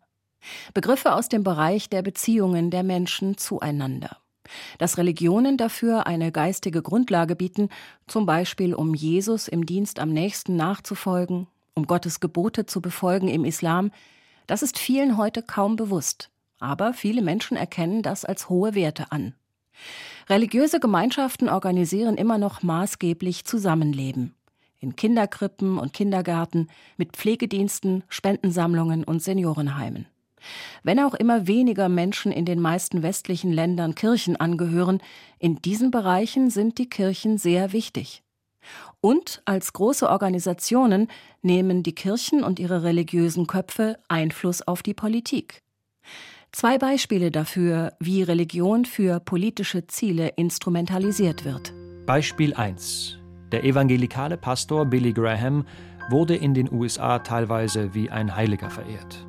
Begriffe 0.76 1.16
aus 1.16 1.28
dem 1.28 1.44
Bereich 1.44 1.90
der 1.90 2.04
Beziehungen 2.04 2.70
der 2.70 2.84
Menschen 2.84 3.36
zueinander. 3.40 4.18
Dass 4.78 5.00
Religionen 5.00 5.58
dafür 5.58 6.06
eine 6.06 6.32
geistige 6.32 6.84
Grundlage 6.84 7.36
bieten, 7.36 7.70
zum 8.06 8.28
Beispiel 8.28 8.76
um 8.76 8.94
Jesus 8.94 9.48
im 9.48 9.66
Dienst 9.66 9.98
am 9.98 10.10
nächsten 10.10 10.56
nachzufolgen, 10.56 11.48
um 11.74 11.88
Gottes 11.88 12.20
Gebote 12.20 12.68
zu 12.68 12.80
befolgen 12.80 13.28
im 13.28 13.44
Islam, 13.44 13.90
das 14.46 14.62
ist 14.62 14.78
vielen 14.78 15.18
heute 15.18 15.42
kaum 15.42 15.78
bewusst. 15.78 16.30
Aber 16.60 16.94
viele 16.94 17.24
Menschen 17.24 17.58
erkennen 17.58 18.04
das 18.04 18.24
als 18.24 18.50
hohe 18.50 18.76
Werte 18.76 19.12
an. 19.12 19.34
Religiöse 20.30 20.80
Gemeinschaften 20.80 21.50
organisieren 21.50 22.18
immer 22.18 22.38
noch 22.38 22.62
maßgeblich 22.62 23.46
Zusammenleben 23.46 24.36
in 24.84 24.96
Kinderkrippen 24.96 25.80
und 25.80 25.94
Kindergärten, 25.94 26.70
mit 26.98 27.14
Pflegediensten, 27.14 28.04
Spendensammlungen 28.10 29.04
und 29.04 29.24
Seniorenheimen. 29.24 30.08
Wenn 30.84 31.00
auch 31.00 31.14
immer 31.14 31.48
weniger 31.48 31.90
Menschen 31.90 32.32
in 32.32 32.46
den 32.46 32.60
meisten 32.60 33.02
westlichen 33.02 33.52
Ländern 33.52 33.96
Kirchen 33.96 34.36
angehören, 34.36 35.02
in 35.40 35.56
diesen 35.62 35.90
Bereichen 35.90 36.50
sind 36.50 36.78
die 36.78 36.90
Kirchen 36.90 37.38
sehr 37.38 37.72
wichtig. 37.72 38.24
Und 39.02 39.42
als 39.46 39.74
große 39.74 40.10
Organisationen 40.10 41.08
nehmen 41.42 41.84
die 41.84 41.96
Kirchen 41.96 42.44
und 42.44 42.60
ihre 42.60 42.84
religiösen 42.84 43.48
Köpfe 43.48 44.00
Einfluss 44.08 44.62
auf 44.62 44.84
die 44.84 44.94
Politik. 44.94 45.62
Zwei 46.52 46.78
Beispiele 46.78 47.32
dafür, 47.32 47.94
wie 48.00 48.22
Religion 48.22 48.86
für 48.86 49.20
politische 49.20 49.88
Ziele 49.88 50.30
instrumentalisiert 50.36 51.46
wird. 51.46 51.74
Beispiel 52.06 52.54
1. 52.54 53.23
Der 53.54 53.64
evangelikale 53.64 54.36
Pastor 54.36 54.84
Billy 54.84 55.14
Graham 55.14 55.66
wurde 56.10 56.36
in 56.36 56.56
den 56.56 56.74
USA 56.74 57.20
teilweise 57.20 57.94
wie 57.94 58.10
ein 58.10 58.36
Heiliger 58.36 58.72
verehrt. 58.72 59.28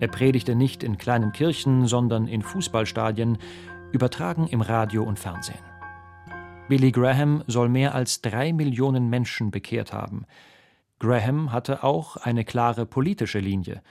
Er 0.00 0.08
predigte 0.08 0.54
nicht 0.54 0.82
in 0.82 0.96
kleinen 0.96 1.32
Kirchen, 1.32 1.86
sondern 1.86 2.26
in 2.26 2.40
Fußballstadien, 2.40 3.36
übertragen 3.92 4.46
im 4.46 4.62
Radio 4.62 5.02
und 5.02 5.18
Fernsehen. 5.18 5.60
Billy 6.70 6.90
Graham 6.90 7.44
soll 7.48 7.68
mehr 7.68 7.94
als 7.94 8.22
drei 8.22 8.54
Millionen 8.54 9.10
Menschen 9.10 9.50
bekehrt 9.50 9.92
haben. 9.92 10.24
Graham 10.98 11.52
hatte 11.52 11.84
auch 11.84 12.16
eine 12.16 12.44
klare 12.46 12.86
politische 12.86 13.40
Linie. 13.40 13.82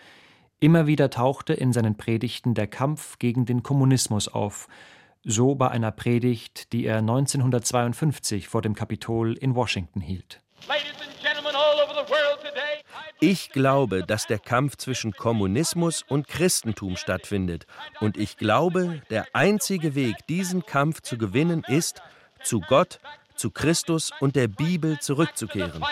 Immer 0.60 0.88
wieder 0.88 1.12
tauchte 1.12 1.54
in 1.54 1.72
seinen 1.72 1.96
Predigten 1.96 2.56
der 2.56 2.66
Kampf 2.66 3.20
gegen 3.20 3.46
den 3.46 3.62
Kommunismus 3.62 4.30
auf, 4.30 4.68
so 5.26 5.56
bei 5.56 5.70
einer 5.70 5.92
Predigt, 5.92 6.72
die 6.72 6.86
er 6.86 7.00
1952 7.00 8.48
vor 8.48 8.62
dem 8.62 8.76
Kapitol 8.76 9.34
in 9.34 9.56
Washington 9.56 10.00
hielt. 10.00 10.42
Ich 13.20 13.50
glaube, 13.50 14.04
dass 14.04 14.28
der 14.28 14.40
Kampf 14.40 14.76
zwischen 14.78 15.14
Kommunismus 15.14 16.04
und 16.08 16.28
Christentum 16.28 16.96
stattfindet. 16.96 17.66
Und 18.00 18.18
ich 18.18 18.38
glaube, 18.38 19.02
der 19.10 19.26
einzige 19.34 19.96
Weg, 19.96 20.16
diesen 20.28 20.66
Kampf 20.66 21.02
zu 21.02 21.18
gewinnen, 21.18 21.64
ist, 21.68 22.02
zu 22.44 22.60
Gott, 22.60 23.00
zu 23.36 23.52
Christus 23.52 24.12
und 24.20 24.36
der 24.36 24.48
Bibel 24.48 25.00
zurückzukehren. 25.00 25.84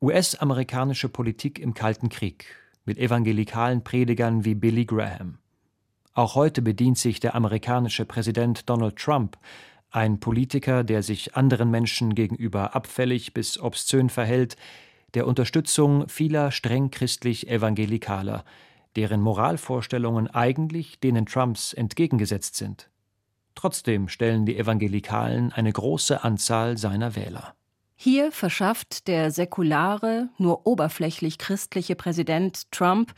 US-amerikanische 0.00 1.08
Politik 1.10 1.58
im 1.58 1.74
Kalten 1.74 2.08
Krieg 2.08 2.46
mit 2.84 2.96
evangelikalen 2.96 3.84
Predigern 3.84 4.44
wie 4.44 4.54
Billy 4.54 4.86
Graham. 4.86 5.39
Auch 6.20 6.34
heute 6.34 6.60
bedient 6.60 6.98
sich 6.98 7.18
der 7.18 7.34
amerikanische 7.34 8.04
Präsident 8.04 8.68
Donald 8.68 8.96
Trump, 8.96 9.38
ein 9.90 10.20
Politiker, 10.20 10.84
der 10.84 11.02
sich 11.02 11.34
anderen 11.34 11.70
Menschen 11.70 12.14
gegenüber 12.14 12.76
abfällig 12.76 13.32
bis 13.32 13.58
obszön 13.58 14.10
verhält, 14.10 14.58
der 15.14 15.26
Unterstützung 15.26 16.06
vieler 16.10 16.52
streng 16.52 16.90
christlich 16.90 17.48
Evangelikaler, 17.48 18.44
deren 18.96 19.22
Moralvorstellungen 19.22 20.26
eigentlich 20.26 21.00
denen 21.00 21.24
Trumps 21.24 21.72
entgegengesetzt 21.72 22.54
sind. 22.54 22.90
Trotzdem 23.54 24.08
stellen 24.08 24.44
die 24.44 24.58
Evangelikalen 24.58 25.54
eine 25.54 25.72
große 25.72 26.22
Anzahl 26.22 26.76
seiner 26.76 27.16
Wähler. 27.16 27.54
Hier 28.02 28.32
verschafft 28.32 29.08
der 29.08 29.30
säkulare, 29.30 30.30
nur 30.38 30.66
oberflächlich 30.66 31.36
christliche 31.36 31.94
Präsident 31.96 32.72
Trump 32.72 33.12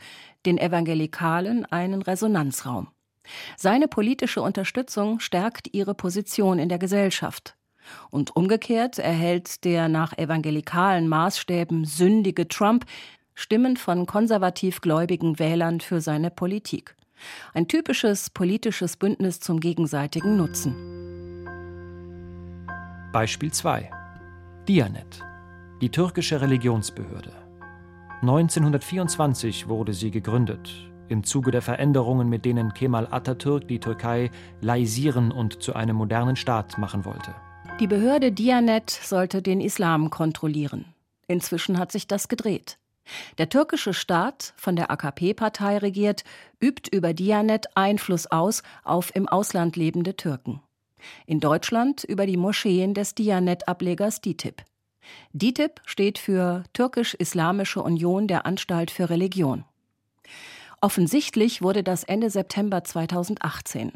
den 0.45 0.57
Evangelikalen 0.57 1.65
einen 1.71 2.01
Resonanzraum. 2.01 2.89
Seine 3.55 3.87
politische 3.87 4.41
Unterstützung 4.41 5.21
stärkt 5.21 5.73
ihre 5.73 5.93
Position 5.93 6.59
in 6.59 6.67
der 6.67 6.79
Gesellschaft. 6.79 7.55
Und 8.09 8.35
umgekehrt 8.35 8.99
erhält 8.99 9.63
der 9.63 9.87
nach 9.87 10.17
evangelikalen 10.17 11.07
Maßstäben 11.07 11.85
sündige 11.85 12.49
Trump 12.49 12.83
Stimmen 13.35 13.77
von 13.77 14.05
konservativ 14.05 14.81
gläubigen 14.81 15.39
Wählern 15.39 15.79
für 15.79 16.01
seine 16.01 16.29
Politik. 16.29 16.97
Ein 17.53 17.69
typisches 17.69 18.29
politisches 18.29 18.97
Bündnis 18.97 19.39
zum 19.39 19.61
gegenseitigen 19.61 20.35
Nutzen. 20.35 20.75
Beispiel 23.13 23.53
2. 23.53 24.02
Dianet, 24.67 25.19
die 25.81 25.89
türkische 25.89 26.39
Religionsbehörde. 26.39 27.33
1924 28.21 29.67
wurde 29.67 29.93
sie 29.93 30.09
gegründet, 30.09 30.89
im 31.09 31.25
Zuge 31.25 31.51
der 31.51 31.61
Veränderungen, 31.61 32.29
mit 32.29 32.45
denen 32.45 32.73
Kemal 32.73 33.09
Atatürk 33.11 33.67
die 33.67 33.81
Türkei 33.81 34.31
laisieren 34.61 35.33
und 35.33 35.61
zu 35.61 35.73
einem 35.73 35.97
modernen 35.97 36.37
Staat 36.37 36.77
machen 36.77 37.03
wollte. 37.03 37.35
Die 37.81 37.87
Behörde 37.87 38.31
Diyanet 38.31 38.89
sollte 38.89 39.41
den 39.41 39.59
Islam 39.59 40.09
kontrollieren. 40.09 40.85
Inzwischen 41.27 41.77
hat 41.77 41.91
sich 41.91 42.07
das 42.07 42.29
gedreht. 42.29 42.77
Der 43.39 43.49
türkische 43.49 43.93
Staat, 43.93 44.53
von 44.55 44.77
der 44.77 44.89
AKP-Partei 44.91 45.79
regiert, 45.79 46.23
übt 46.61 46.89
über 46.95 47.13
Diyanet 47.13 47.65
Einfluss 47.75 48.27
aus 48.27 48.63
auf 48.85 49.13
im 49.13 49.27
Ausland 49.27 49.75
lebende 49.75 50.15
Türken. 50.15 50.61
In 51.25 51.39
Deutschland 51.39 52.03
über 52.03 52.25
die 52.25 52.37
Moscheen 52.37 52.93
des 52.93 53.15
Diyanet-Ablegers 53.15 54.21
DITIB. 54.21 54.63
DITIB 55.33 55.81
steht 55.85 56.17
für 56.17 56.63
Türkisch-Islamische 56.73 57.81
Union 57.81 58.27
der 58.27 58.45
Anstalt 58.45 58.91
für 58.91 59.09
Religion. 59.09 59.65
Offensichtlich 60.81 61.61
wurde 61.61 61.83
das 61.83 62.03
Ende 62.03 62.29
September 62.29 62.83
2018. 62.83 63.93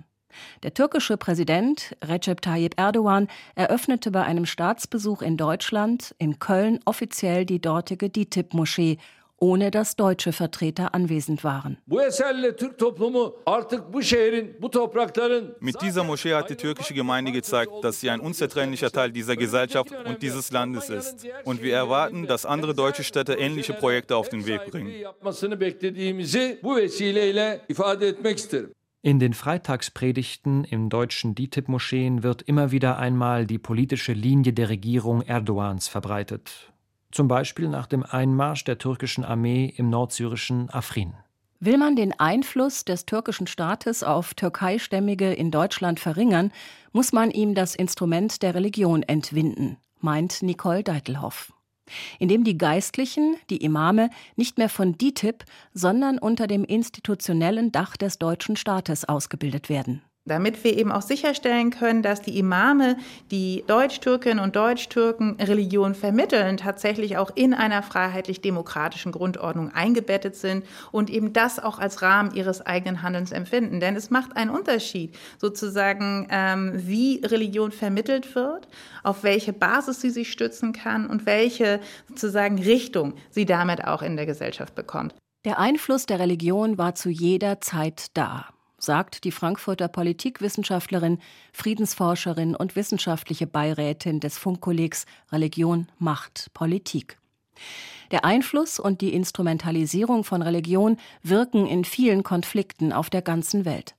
Der 0.63 0.73
türkische 0.73 1.17
Präsident 1.17 1.95
Recep 2.03 2.41
Tayyip 2.41 2.79
Erdogan 2.79 3.27
eröffnete 3.55 4.11
bei 4.11 4.23
einem 4.23 4.45
Staatsbesuch 4.45 5.21
in 5.21 5.37
Deutschland 5.37 6.15
in 6.19 6.39
Köln 6.39 6.79
offiziell 6.85 7.45
die 7.45 7.59
dortige 7.59 8.09
DİTİB-Moschee 8.09 8.97
ohne 9.37 9.71
dass 9.71 9.95
deutsche 9.95 10.33
Vertreter 10.33 10.93
anwesend 10.93 11.43
waren. 11.43 11.77
Mit 15.59 15.81
dieser 15.81 16.03
Moschee 16.03 16.33
hat 16.33 16.49
die 16.49 16.55
türkische 16.55 16.93
Gemeinde 16.93 17.31
gezeigt, 17.31 17.71
dass 17.81 17.99
sie 17.99 18.09
ein 18.09 18.19
unzertrennlicher 18.19 18.91
Teil 18.91 19.11
dieser 19.11 19.35
Gesellschaft 19.35 19.91
und 20.05 20.21
dieses 20.21 20.51
Landes 20.51 20.89
ist. 20.89 21.27
Und 21.43 21.61
wir 21.61 21.75
erwarten, 21.75 22.27
dass 22.27 22.45
andere 22.45 22.73
deutsche 22.73 23.03
Städte 23.03 23.33
ähnliche 23.33 23.73
Projekte 23.73 24.15
auf 24.15 24.29
den 24.29 24.45
Weg 24.45 24.65
bringen. 24.71 24.91
In 29.03 29.19
den 29.19 29.33
Freitagspredigten 29.33 30.63
im 30.65 30.89
deutschen 30.89 31.35
DİTİB-Moscheen 31.35 32.23
wird 32.23 32.41
immer 32.41 32.71
wieder 32.71 32.97
einmal 32.97 33.45
die 33.45 33.59
politische 33.59 34.13
Linie 34.13 34.53
der 34.53 34.69
Regierung 34.69 35.21
Erdogans 35.21 35.87
verbreitet. 35.87 36.73
Zum 37.11 37.27
Beispiel 37.27 37.67
nach 37.69 37.87
dem 37.87 38.03
Einmarsch 38.03 38.63
der 38.63 38.77
türkischen 38.77 39.23
Armee 39.23 39.73
im 39.75 39.89
nordsyrischen 39.89 40.69
Afrin. 40.69 41.13
Will 41.59 41.77
man 41.77 41.95
den 41.95 42.19
Einfluss 42.19 42.85
des 42.85 43.05
türkischen 43.05 43.47
Staates 43.47 44.03
auf 44.03 44.33
Türkeistämmige 44.35 45.33
in 45.33 45.49
Deutschland 45.49 45.99
verringern, 45.99 46.51
muss 46.91 47.13
man 47.13 47.31
ihm 47.31 47.55
das 47.55 47.73
Instrument 47.73 48.43
der 48.43 48.53
Religion 48.53 49.01
entwinden, 49.01 49.77
meint 49.99 50.43
Nicole 50.43 50.83
Deitelhoff 50.83 51.53
indem 52.19 52.43
die 52.43 52.57
Geistlichen, 52.57 53.37
die 53.49 53.63
Imame, 53.63 54.09
nicht 54.35 54.57
mehr 54.57 54.67
von 54.69 54.97
DITIB, 54.97 55.45
sondern 55.73 56.19
unter 56.19 56.47
dem 56.47 56.63
institutionellen 56.63 57.71
Dach 57.71 57.97
des 57.97 58.19
deutschen 58.19 58.55
Staates 58.55 59.07
ausgebildet 59.07 59.69
werden 59.69 60.01
damit 60.27 60.63
wir 60.63 60.77
eben 60.77 60.91
auch 60.91 61.01
sicherstellen 61.01 61.71
können, 61.71 62.01
dass 62.01 62.21
die 62.21 62.37
Imame, 62.37 62.97
die 63.31 63.63
Deutsch-Türkinnen 63.67 64.39
und 64.39 64.55
Deutsch-Türken 64.55 65.37
Religion 65.39 65.95
vermitteln, 65.95 66.57
tatsächlich 66.57 67.17
auch 67.17 67.31
in 67.35 67.53
einer 67.53 67.81
freiheitlich-demokratischen 67.83 69.11
Grundordnung 69.11 69.73
eingebettet 69.73 70.35
sind 70.35 70.65
und 70.91 71.09
eben 71.09 71.33
das 71.33 71.59
auch 71.59 71.79
als 71.79 72.01
Rahmen 72.01 72.33
ihres 72.33 72.65
eigenen 72.65 73.01
Handelns 73.01 73.31
empfinden. 73.31 73.79
Denn 73.79 73.95
es 73.95 74.09
macht 74.09 74.35
einen 74.35 74.51
Unterschied, 74.51 75.15
sozusagen, 75.39 76.27
ähm, 76.29 76.73
wie 76.75 77.21
Religion 77.23 77.71
vermittelt 77.71 78.35
wird, 78.35 78.67
auf 79.03 79.23
welche 79.23 79.53
Basis 79.53 80.01
sie 80.01 80.09
sich 80.09 80.31
stützen 80.31 80.73
kann 80.73 81.07
und 81.07 81.25
welche 81.25 81.79
sozusagen 82.09 82.59
Richtung 82.59 83.13
sie 83.29 83.45
damit 83.45 83.85
auch 83.85 84.01
in 84.01 84.15
der 84.15 84.25
Gesellschaft 84.25 84.75
bekommt. 84.75 85.15
Der 85.45 85.59
Einfluss 85.59 86.05
der 86.05 86.19
Religion 86.19 86.77
war 86.77 86.95
zu 86.95 87.09
jeder 87.09 87.61
Zeit 87.61 88.07
da 88.13 88.47
sagt 88.79 89.23
die 89.23 89.31
Frankfurter 89.31 89.87
Politikwissenschaftlerin, 89.87 91.19
Friedensforscherin 91.51 92.55
und 92.55 92.75
wissenschaftliche 92.75 93.47
Beirätin 93.47 94.19
des 94.19 94.37
Funkkollegs 94.37 95.05
Religion, 95.31 95.87
Macht, 95.97 96.51
Politik. 96.53 97.17
Der 98.11 98.23
Einfluss 98.23 98.79
und 98.79 99.01
die 99.01 99.13
Instrumentalisierung 99.13 100.23
von 100.23 100.41
Religion 100.41 100.97
wirken 101.23 101.65
in 101.65 101.83
vielen 101.83 102.23
Konflikten 102.23 102.93
auf 102.93 103.09
der 103.09 103.21
ganzen 103.21 103.65
Welt. 103.65 103.95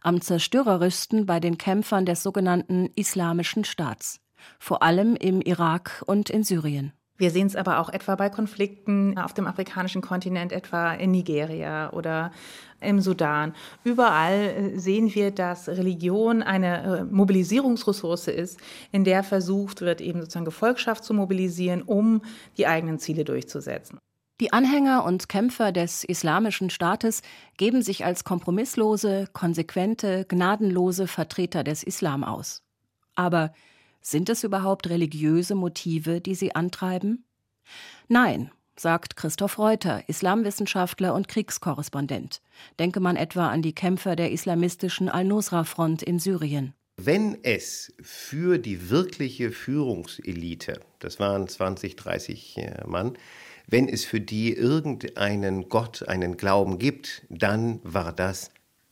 Am 0.00 0.20
zerstörerischsten 0.20 1.26
bei 1.26 1.40
den 1.40 1.58
Kämpfern 1.58 2.06
des 2.06 2.22
sogenannten 2.22 2.90
Islamischen 2.96 3.64
Staats, 3.64 4.20
vor 4.58 4.82
allem 4.82 5.16
im 5.16 5.40
Irak 5.40 6.02
und 6.06 6.30
in 6.30 6.44
Syrien. 6.44 6.92
Wir 7.18 7.30
sehen 7.30 7.46
es 7.46 7.56
aber 7.56 7.78
auch 7.78 7.88
etwa 7.88 8.14
bei 8.14 8.28
Konflikten 8.28 9.18
auf 9.18 9.32
dem 9.32 9.46
afrikanischen 9.46 10.02
Kontinent, 10.02 10.52
etwa 10.52 10.92
in 10.92 11.12
Nigeria 11.12 11.92
oder 11.92 12.30
im 12.80 13.00
Sudan. 13.00 13.54
Überall 13.84 14.34
äh, 14.34 14.78
sehen 14.78 15.14
wir, 15.14 15.30
dass 15.30 15.68
Religion 15.68 16.42
eine 16.42 16.82
äh, 16.82 17.04
Mobilisierungsressource 17.04 18.28
ist, 18.28 18.60
in 18.92 19.04
der 19.04 19.22
versucht 19.22 19.80
wird, 19.80 20.00
eben 20.00 20.20
sozusagen 20.20 20.44
Gefolgschaft 20.44 21.04
zu 21.04 21.14
mobilisieren, 21.14 21.82
um 21.82 22.22
die 22.58 22.66
eigenen 22.66 22.98
Ziele 22.98 23.24
durchzusetzen. 23.24 23.98
Die 24.38 24.52
Anhänger 24.52 25.04
und 25.04 25.30
Kämpfer 25.30 25.72
des 25.72 26.04
Islamischen 26.04 26.68
Staates 26.68 27.22
geben 27.56 27.80
sich 27.80 28.04
als 28.04 28.24
kompromisslose, 28.24 29.28
konsequente, 29.32 30.26
gnadenlose 30.28 31.06
Vertreter 31.06 31.64
des 31.64 31.82
Islam 31.82 32.22
aus. 32.22 32.62
Aber 33.14 33.54
sind 34.06 34.28
es 34.28 34.44
überhaupt 34.44 34.88
religiöse 34.88 35.56
Motive, 35.56 36.20
die 36.20 36.36
sie 36.36 36.54
antreiben? 36.54 37.24
Nein, 38.06 38.52
sagt 38.76 39.16
Christoph 39.16 39.58
Reuter, 39.58 40.08
Islamwissenschaftler 40.08 41.12
und 41.12 41.26
Kriegskorrespondent. 41.26 42.40
Denke 42.78 43.00
man 43.00 43.16
etwa 43.16 43.48
an 43.48 43.62
die 43.62 43.74
Kämpfer 43.74 44.14
der 44.14 44.30
islamistischen 44.30 45.08
Al-Nusra-Front 45.08 46.04
in 46.04 46.20
Syrien. 46.20 46.72
Wenn 46.96 47.42
es 47.42 47.92
für 48.00 48.58
die 48.58 48.90
wirkliche 48.90 49.50
Führungselite, 49.50 50.80
das 51.00 51.18
waren 51.18 51.48
20, 51.48 51.96
30 51.96 52.58
äh, 52.58 52.86
Mann, 52.86 53.18
wenn 53.66 53.88
es 53.88 54.04
für 54.04 54.20
die 54.20 54.52
irgendeinen 54.52 55.68
Gott, 55.68 56.06
einen 56.06 56.36
Glauben 56.36 56.78
gibt, 56.78 57.22
dann 57.28 57.80
war 57.82 58.12
das 58.12 58.50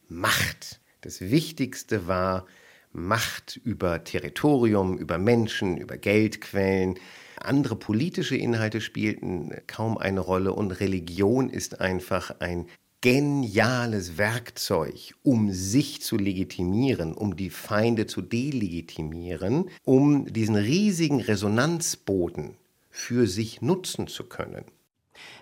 Macht. 0.09 0.81
Das 1.03 1.21
Wichtigste 1.21 2.09
war 2.09 2.47
Macht 2.95 3.61
über 3.63 4.05
Territorium, 4.05 4.97
über 4.97 5.19
Menschen, 5.19 5.77
über 5.77 5.99
Geldquellen. 5.99 6.95
Andere 7.37 7.77
politische 7.77 8.37
Inhalte 8.37 8.81
spielten 8.81 9.51
kaum 9.67 9.99
eine 9.99 10.21
Rolle 10.21 10.53
und 10.53 10.71
Religion 10.71 11.51
ist 11.51 11.81
einfach 11.81 12.41
ein 12.41 12.67
geniales 13.01 14.17
Werkzeug, 14.17 15.15
um 15.23 15.53
sich 15.53 16.01
zu 16.01 16.17
legitimieren, 16.17 17.13
um 17.13 17.37
die 17.37 17.51
Feinde 17.51 18.07
zu 18.07 18.23
delegitimieren, 18.23 19.69
um 19.85 20.33
diesen 20.33 20.57
riesigen 20.57 21.21
Resonanzboden 21.21 22.57
für 22.89 23.27
sich 23.27 23.61
nutzen 23.61 24.07
zu 24.07 24.25
können. 24.25 24.65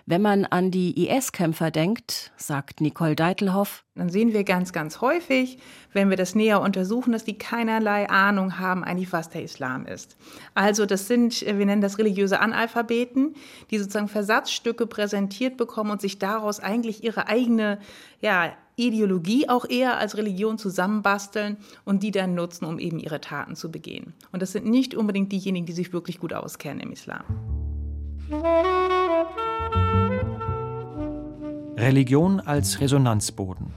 Wenn 0.05 0.21
man 0.21 0.45
an 0.45 0.69
die 0.69 1.07
IS-Kämpfer 1.07 1.71
denkt, 1.71 2.31
sagt 2.35 2.81
Nicole 2.81 3.15
Deitelhoff, 3.15 3.85
dann 3.95 4.09
sehen 4.09 4.33
wir 4.33 4.43
ganz, 4.43 4.73
ganz 4.73 5.01
häufig, 5.01 5.59
wenn 5.93 6.09
wir 6.09 6.17
das 6.17 6.35
näher 6.35 6.61
untersuchen, 6.61 7.13
dass 7.13 7.23
die 7.23 7.37
keinerlei 7.37 8.09
Ahnung 8.09 8.59
haben, 8.59 8.83
eigentlich 8.83 9.13
was 9.13 9.29
der 9.29 9.43
Islam 9.43 9.85
ist. 9.85 10.17
Also 10.55 10.85
das 10.85 11.07
sind, 11.07 11.41
wir 11.45 11.65
nennen 11.65 11.81
das 11.81 11.99
religiöse 11.99 12.39
Analphabeten, 12.39 13.35
die 13.71 13.77
sozusagen 13.77 14.09
Versatzstücke 14.09 14.87
präsentiert 14.87 15.55
bekommen 15.55 15.91
und 15.91 16.01
sich 16.01 16.19
daraus 16.19 16.59
eigentlich 16.59 17.03
ihre 17.03 17.27
eigene 17.27 17.79
ja, 18.19 18.53
Ideologie 18.75 19.47
auch 19.47 19.65
eher 19.69 19.97
als 19.97 20.17
Religion 20.17 20.57
zusammenbasteln 20.57 21.57
und 21.85 22.03
die 22.03 22.11
dann 22.11 22.33
nutzen, 22.33 22.65
um 22.65 22.79
eben 22.79 22.99
ihre 22.99 23.21
Taten 23.21 23.55
zu 23.55 23.71
begehen. 23.71 24.13
Und 24.31 24.41
das 24.41 24.51
sind 24.51 24.65
nicht 24.65 24.95
unbedingt 24.95 25.31
diejenigen, 25.31 25.65
die 25.65 25.73
sich 25.73 25.93
wirklich 25.93 26.19
gut 26.19 26.33
auskennen 26.33 26.81
im 26.81 26.91
Islam. 26.91 27.23
Religion 31.83 32.39
als 32.39 32.79
Resonanzboden. 32.79 33.73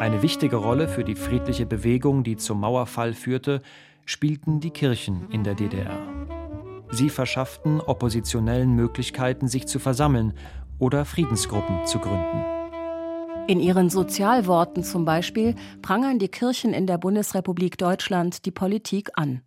Eine 0.00 0.22
wichtige 0.22 0.56
Rolle 0.56 0.88
für 0.88 1.04
die 1.04 1.14
friedliche 1.14 1.64
Bewegung, 1.64 2.24
die 2.24 2.36
zum 2.36 2.58
Mauerfall 2.58 3.12
führte, 3.14 3.62
spielten 4.04 4.58
die 4.58 4.72
Kirchen 4.72 5.30
in 5.30 5.44
der 5.44 5.54
DDR. 5.54 5.96
Sie 6.90 7.10
verschafften 7.10 7.80
Oppositionellen 7.80 8.74
Möglichkeiten, 8.74 9.46
sich 9.46 9.68
zu 9.68 9.78
versammeln 9.78 10.34
oder 10.80 11.04
Friedensgruppen 11.04 11.86
zu 11.86 12.00
gründen. 12.00 12.44
In 13.46 13.60
ihren 13.60 13.90
Sozialworten 13.90 14.82
zum 14.82 15.04
Beispiel 15.04 15.54
prangern 15.82 16.18
die 16.18 16.28
Kirchen 16.28 16.74
in 16.74 16.88
der 16.88 16.98
Bundesrepublik 16.98 17.78
Deutschland 17.78 18.44
die 18.44 18.50
Politik 18.50 19.10
an. 19.14 19.42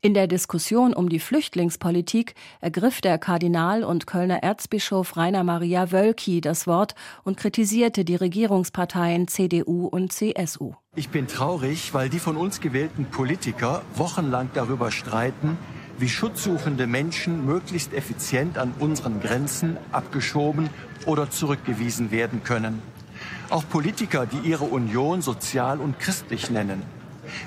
In 0.00 0.14
der 0.14 0.26
Diskussion 0.26 0.94
um 0.94 1.08
die 1.08 1.18
Flüchtlingspolitik 1.18 2.34
ergriff 2.60 3.00
der 3.00 3.18
Kardinal 3.18 3.84
und 3.84 4.06
Kölner 4.06 4.42
Erzbischof 4.42 5.16
Rainer 5.16 5.44
Maria 5.44 5.92
Wölki 5.92 6.40
das 6.40 6.66
Wort 6.66 6.94
und 7.24 7.36
kritisierte 7.36 8.04
die 8.04 8.16
Regierungsparteien 8.16 9.28
CDU 9.28 9.86
und 9.86 10.12
CSU. 10.12 10.74
Ich 10.96 11.08
bin 11.08 11.26
traurig, 11.26 11.94
weil 11.94 12.08
die 12.08 12.18
von 12.18 12.36
uns 12.36 12.60
gewählten 12.60 13.06
Politiker 13.06 13.82
wochenlang 13.94 14.50
darüber 14.54 14.90
streiten, 14.90 15.56
wie 15.98 16.08
schutzsuchende 16.08 16.86
Menschen 16.86 17.46
möglichst 17.46 17.94
effizient 17.94 18.58
an 18.58 18.74
unseren 18.78 19.20
Grenzen 19.20 19.76
abgeschoben 19.92 20.68
oder 21.06 21.30
zurückgewiesen 21.30 22.10
werden 22.10 22.42
können. 22.44 22.82
Auch 23.50 23.68
Politiker, 23.68 24.26
die 24.26 24.48
ihre 24.48 24.64
Union 24.64 25.22
sozial 25.22 25.78
und 25.78 25.98
christlich 25.98 26.50
nennen. 26.50 26.82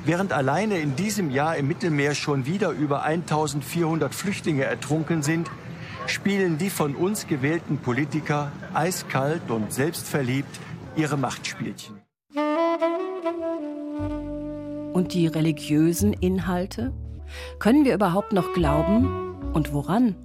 Während 0.05 0.33
alleine 0.33 0.77
in 0.77 0.95
diesem 0.95 1.29
Jahr 1.29 1.57
im 1.57 1.67
Mittelmeer 1.67 2.15
schon 2.15 2.45
wieder 2.45 2.71
über 2.71 3.03
1400 3.03 4.13
Flüchtlinge 4.13 4.63
ertrunken 4.63 5.21
sind, 5.23 5.49
spielen 6.07 6.57
die 6.57 6.69
von 6.69 6.95
uns 6.95 7.27
gewählten 7.27 7.77
Politiker 7.77 8.51
eiskalt 8.73 9.49
und 9.49 9.73
selbstverliebt 9.73 10.59
ihre 10.95 11.17
Machtspielchen. 11.17 12.01
Und 14.93 15.13
die 15.13 15.27
religiösen 15.27 16.13
Inhalte? 16.13 16.93
Können 17.59 17.83
wir 17.85 17.93
überhaupt 17.93 18.31
noch 18.31 18.53
glauben? 18.53 19.51
Und 19.53 19.73
woran? 19.73 20.15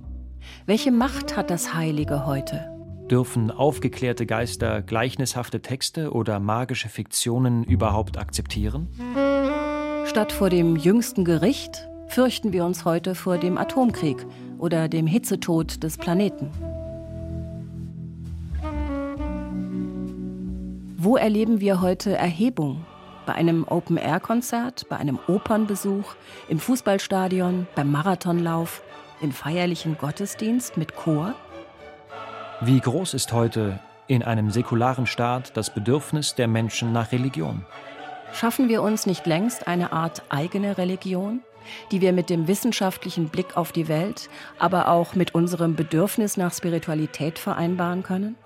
Welche 0.66 0.92
Macht 0.92 1.36
hat 1.36 1.50
das 1.50 1.74
Heilige 1.74 2.26
heute? 2.26 2.70
Dürfen 3.10 3.50
aufgeklärte 3.50 4.24
Geister 4.24 4.82
gleichnishafte 4.82 5.60
Texte 5.60 6.12
oder 6.12 6.38
magische 6.38 6.88
Fiktionen 6.88 7.64
überhaupt 7.64 8.18
akzeptieren? 8.18 8.88
Statt 10.10 10.32
vor 10.32 10.50
dem 10.50 10.74
jüngsten 10.74 11.24
Gericht 11.24 11.88
fürchten 12.08 12.52
wir 12.52 12.64
uns 12.64 12.84
heute 12.84 13.14
vor 13.14 13.38
dem 13.38 13.56
Atomkrieg 13.56 14.26
oder 14.58 14.88
dem 14.88 15.06
Hitzetod 15.06 15.84
des 15.84 15.98
Planeten. 15.98 16.50
Wo 20.96 21.16
erleben 21.16 21.60
wir 21.60 21.80
heute 21.80 22.16
Erhebung? 22.16 22.84
Bei 23.24 23.34
einem 23.34 23.64
Open-Air-Konzert, 23.68 24.88
bei 24.88 24.96
einem 24.96 25.20
Opernbesuch, 25.28 26.16
im 26.48 26.58
Fußballstadion, 26.58 27.68
beim 27.76 27.92
Marathonlauf, 27.92 28.82
im 29.20 29.30
feierlichen 29.30 29.96
Gottesdienst 29.96 30.76
mit 30.76 30.96
Chor? 30.96 31.34
Wie 32.60 32.80
groß 32.80 33.14
ist 33.14 33.32
heute 33.32 33.78
in 34.08 34.24
einem 34.24 34.50
säkularen 34.50 35.06
Staat 35.06 35.56
das 35.56 35.72
Bedürfnis 35.72 36.34
der 36.34 36.48
Menschen 36.48 36.92
nach 36.92 37.12
Religion? 37.12 37.64
Schaffen 38.32 38.68
wir 38.68 38.82
uns 38.82 39.06
nicht 39.06 39.26
längst 39.26 39.66
eine 39.66 39.92
Art 39.92 40.22
eigene 40.28 40.78
Religion, 40.78 41.40
die 41.90 42.00
wir 42.00 42.12
mit 42.12 42.30
dem 42.30 42.48
wissenschaftlichen 42.48 43.28
Blick 43.28 43.56
auf 43.56 43.72
die 43.72 43.88
Welt, 43.88 44.30
aber 44.58 44.88
auch 44.88 45.14
mit 45.14 45.34
unserem 45.34 45.76
Bedürfnis 45.76 46.36
nach 46.36 46.54
Spiritualität 46.54 47.38
vereinbaren 47.38 48.02
können? 48.02 48.36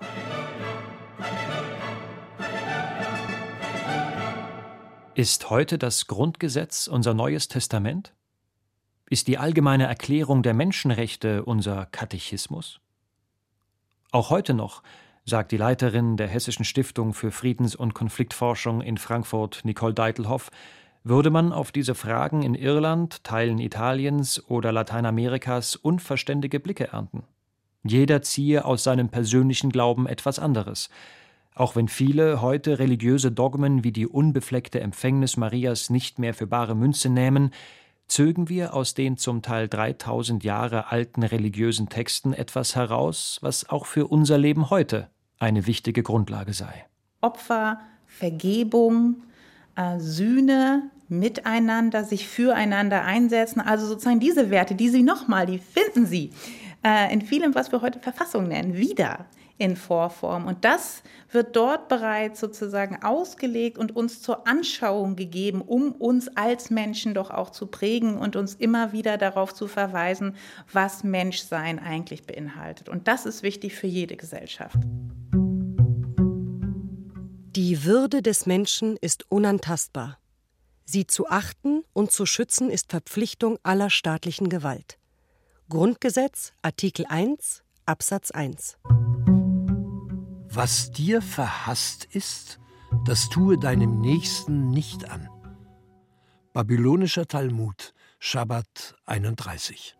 Ist 5.13 5.49
heute 5.49 5.77
das 5.77 6.07
Grundgesetz 6.07 6.87
unser 6.87 7.13
neues 7.13 7.47
Testament? 7.47 8.13
Ist 9.09 9.27
die 9.27 9.37
allgemeine 9.37 9.85
Erklärung 9.85 10.43
der 10.43 10.53
Menschenrechte 10.53 11.45
unser 11.45 11.85
Katechismus? 11.85 12.81
Auch 14.11 14.29
heute 14.29 14.53
noch 14.53 14.81
sagt 15.27 15.51
die 15.51 15.57
Leiterin 15.57 16.17
der 16.17 16.27
Hessischen 16.27 16.65
Stiftung 16.65 17.15
für 17.15 17.31
Friedens- 17.31 17.75
und 17.75 17.95
Konfliktforschung 17.95 18.81
in 18.81 18.97
Frankfurt, 18.97 19.61
Nicole 19.63 19.95
Deitelhoff, 19.95 20.51
würde 21.03 21.31
man 21.31 21.51
auf 21.51 21.71
diese 21.71 21.95
Fragen 21.95 22.43
in 22.43 22.53
Irland, 22.53 23.23
Teilen 23.23 23.57
Italiens 23.57 24.43
oder 24.47 24.71
Lateinamerikas 24.71 25.75
unverständige 25.75 26.59
Blicke 26.59 26.89
ernten. 26.89 27.23
Jeder 27.83 28.21
ziehe 28.21 28.65
aus 28.65 28.83
seinem 28.83 29.09
persönlichen 29.09 29.71
Glauben 29.71 30.07
etwas 30.07 30.37
anderes. 30.37 30.89
Auch 31.55 31.75
wenn 31.75 31.87
viele 31.87 32.41
heute 32.41 32.77
religiöse 32.77 33.31
Dogmen 33.31 33.83
wie 33.83 33.91
die 33.91 34.07
unbefleckte 34.07 34.79
Empfängnis 34.79 35.37
Marias 35.37 35.89
nicht 35.89 36.19
mehr 36.19 36.35
für 36.35 36.47
bare 36.47 36.75
Münze 36.75 37.09
nehmen, 37.09 37.51
zögen 38.07 38.47
wir 38.49 38.75
aus 38.75 38.93
den 38.93 39.17
zum 39.17 39.41
Teil 39.41 39.67
3000 39.67 40.43
Jahre 40.43 40.91
alten 40.91 41.23
religiösen 41.23 41.89
Texten 41.89 42.33
etwas 42.33 42.75
heraus, 42.75 43.39
was 43.41 43.67
auch 43.69 43.87
für 43.87 44.07
unser 44.07 44.37
Leben 44.37 44.69
heute 44.69 45.09
eine 45.39 45.67
wichtige 45.67 46.03
Grundlage 46.03 46.53
sei. 46.53 46.85
Opfer, 47.21 47.79
Vergebung, 48.07 49.23
äh, 49.75 49.99
Sühne, 49.99 50.89
miteinander, 51.07 52.03
sich 52.03 52.27
füreinander 52.27 53.03
einsetzen, 53.03 53.61
also 53.61 53.85
sozusagen 53.85 54.19
diese 54.19 54.49
Werte, 54.49 54.75
die 54.75 54.89
Sie 54.89 55.03
nochmal, 55.03 55.45
die 55.45 55.59
finden 55.59 56.05
Sie 56.05 56.31
äh, 56.83 57.13
in 57.13 57.21
vielem, 57.21 57.55
was 57.55 57.71
wir 57.71 57.81
heute 57.81 57.99
Verfassung 57.99 58.47
nennen, 58.47 58.75
wieder 58.75 59.25
in 59.57 59.75
Vorform. 59.75 60.47
Und 60.47 60.65
das 60.65 61.01
wird 61.31 61.55
dort 61.55 61.87
bereits 61.87 62.39
sozusagen 62.39 63.03
ausgelegt 63.03 63.77
und 63.77 63.95
uns 63.95 64.21
zur 64.21 64.47
Anschauung 64.47 65.15
gegeben, 65.15 65.61
um 65.61 65.93
uns 65.93 66.27
als 66.35 66.69
Menschen 66.69 67.13
doch 67.13 67.29
auch 67.29 67.49
zu 67.49 67.67
prägen 67.67 68.17
und 68.17 68.35
uns 68.35 68.55
immer 68.55 68.91
wieder 68.91 69.17
darauf 69.17 69.53
zu 69.53 69.67
verweisen, 69.67 70.35
was 70.71 71.03
Menschsein 71.03 71.79
eigentlich 71.79 72.25
beinhaltet. 72.25 72.89
Und 72.89 73.07
das 73.07 73.25
ist 73.25 73.43
wichtig 73.43 73.75
für 73.75 73.87
jede 73.87 74.17
Gesellschaft. 74.17 74.77
Die 77.55 77.85
Würde 77.85 78.21
des 78.21 78.45
Menschen 78.45 78.97
ist 78.97 79.31
unantastbar. 79.31 80.17
Sie 80.83 81.07
zu 81.07 81.27
achten 81.29 81.83
und 81.93 82.11
zu 82.11 82.25
schützen 82.25 82.69
ist 82.69 82.91
Verpflichtung 82.91 83.57
aller 83.63 83.89
staatlichen 83.89 84.49
Gewalt. 84.49 84.99
Grundgesetz, 85.69 86.51
Artikel 86.61 87.05
1, 87.07 87.63
Absatz 87.87 88.29
1. 88.31 88.77
Was 90.55 90.89
dir 90.89 91.21
verhasst 91.21 92.05
ist, 92.13 92.61
das 93.03 93.27
tue 93.27 93.57
deinem 93.57 93.99
Nächsten 93.99 94.69
nicht 94.69 95.11
an. 95.11 95.27
Babylonischer 96.53 97.27
Talmud, 97.27 97.93
Schabbat 98.19 98.95
31. 99.05 99.97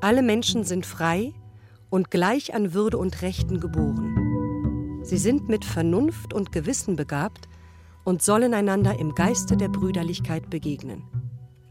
Alle 0.00 0.22
Menschen 0.22 0.64
sind 0.64 0.84
frei 0.84 1.32
und 1.88 2.10
gleich 2.10 2.54
an 2.54 2.74
Würde 2.74 2.98
und 2.98 3.22
Rechten 3.22 3.60
geboren. 3.60 5.04
Sie 5.04 5.18
sind 5.18 5.48
mit 5.48 5.64
Vernunft 5.64 6.34
und 6.34 6.50
Gewissen 6.50 6.96
begabt 6.96 7.48
und 8.02 8.20
sollen 8.20 8.52
einander 8.52 8.98
im 8.98 9.14
Geiste 9.14 9.56
der 9.56 9.68
Brüderlichkeit 9.68 10.50
begegnen. 10.50 11.04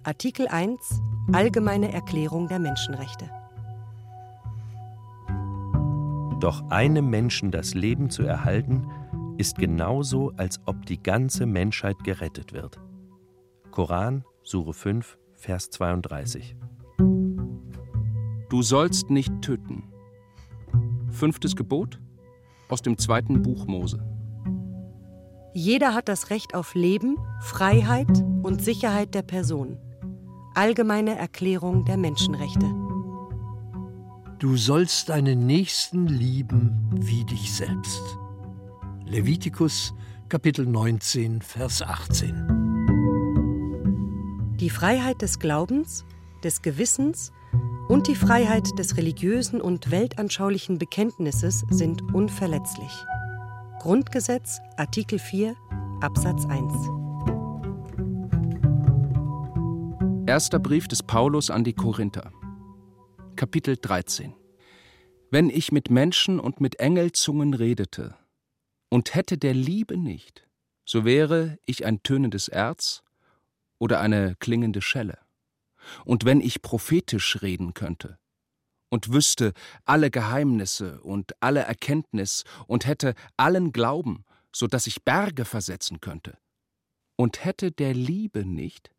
Artikel 0.03 0.47
1 0.47 0.79
Allgemeine 1.33 1.91
Erklärung 1.91 2.47
der 2.47 2.59
Menschenrechte. 2.59 3.29
Doch 6.39 6.69
einem 6.69 7.09
Menschen 7.09 7.51
das 7.51 7.73
Leben 7.73 8.09
zu 8.09 8.23
erhalten, 8.23 8.87
ist 9.37 9.57
genauso, 9.57 10.31
als 10.37 10.59
ob 10.65 10.85
die 10.85 11.01
ganze 11.01 11.45
Menschheit 11.45 12.03
gerettet 12.03 12.53
wird. 12.53 12.79
Koran, 13.71 14.23
Sure 14.43 14.73
5, 14.73 15.17
Vers 15.33 15.69
32. 15.71 16.55
Du 18.49 18.61
sollst 18.61 19.09
nicht 19.09 19.41
töten. 19.41 19.83
Fünftes 21.09 21.55
Gebot 21.55 21.99
aus 22.69 22.81
dem 22.81 22.97
zweiten 22.97 23.41
Buch 23.41 23.65
Mose. 23.65 24.03
Jeder 25.53 25.93
hat 25.93 26.09
das 26.09 26.29
Recht 26.29 26.53
auf 26.53 26.75
Leben, 26.75 27.17
Freiheit 27.41 28.23
und 28.43 28.61
Sicherheit 28.61 29.15
der 29.15 29.23
Person. 29.23 29.77
Allgemeine 30.53 31.17
Erklärung 31.17 31.85
der 31.85 31.97
Menschenrechte. 31.97 32.84
Du 34.39 34.57
sollst 34.57 35.07
deinen 35.07 35.45
Nächsten 35.45 36.07
lieben 36.07 36.89
wie 36.91 37.23
dich 37.23 37.53
selbst. 37.53 38.01
Levitikus 39.05 39.93
Kapitel 40.27 40.65
19, 40.65 41.41
Vers 41.41 41.81
18. 41.81 42.35
Die 44.59 44.69
Freiheit 44.69 45.21
des 45.21 45.39
Glaubens, 45.39 46.03
des 46.43 46.61
Gewissens 46.61 47.31
und 47.87 48.09
die 48.09 48.15
Freiheit 48.15 48.67
des 48.77 48.97
religiösen 48.97 49.61
und 49.61 49.89
weltanschaulichen 49.89 50.79
Bekenntnisses 50.79 51.63
sind 51.69 52.01
unverletzlich. 52.13 52.91
Grundgesetz 53.79 54.59
Artikel 54.75 55.17
4 55.17 55.55
Absatz 56.01 56.45
1. 56.45 56.73
Erster 60.27 60.59
Brief 60.59 60.89
des 60.89 61.03
Paulus 61.03 61.49
an 61.49 61.63
die 61.63 61.73
Korinther. 61.73 62.33
Kapitel 63.35 63.75
13 63.75 64.33
Wenn 65.29 65.49
ich 65.49 65.73
mit 65.73 65.89
Menschen 65.89 66.39
und 66.39 66.61
mit 66.61 66.79
Engelzungen 66.79 67.53
redete 67.53 68.15
und 68.87 69.13
hätte 69.13 69.37
der 69.37 69.53
Liebe 69.53 69.97
nicht, 69.97 70.47
so 70.85 71.03
wäre 71.03 71.59
ich 71.65 71.85
ein 71.85 72.01
tönendes 72.01 72.47
Erz 72.47 73.03
oder 73.77 73.99
eine 73.99 74.35
klingende 74.37 74.81
Schelle. 74.81 75.17
Und 76.05 76.23
wenn 76.23 76.39
ich 76.39 76.61
prophetisch 76.61 77.41
reden 77.41 77.73
könnte 77.73 78.17
und 78.87 79.11
wüsste 79.11 79.51
alle 79.83 80.11
Geheimnisse 80.11 81.01
und 81.01 81.33
alle 81.41 81.61
Erkenntnis 81.61 82.45
und 82.67 82.87
hätte 82.87 83.15
allen 83.35 83.73
Glauben, 83.73 84.23
so 84.53 84.65
dass 84.65 84.87
ich 84.87 85.03
Berge 85.03 85.43
versetzen 85.43 85.99
könnte, 85.99 86.37
und 87.17 87.43
hätte 87.43 87.73
der 87.73 87.93
Liebe 87.93 88.45
nicht, 88.45 88.91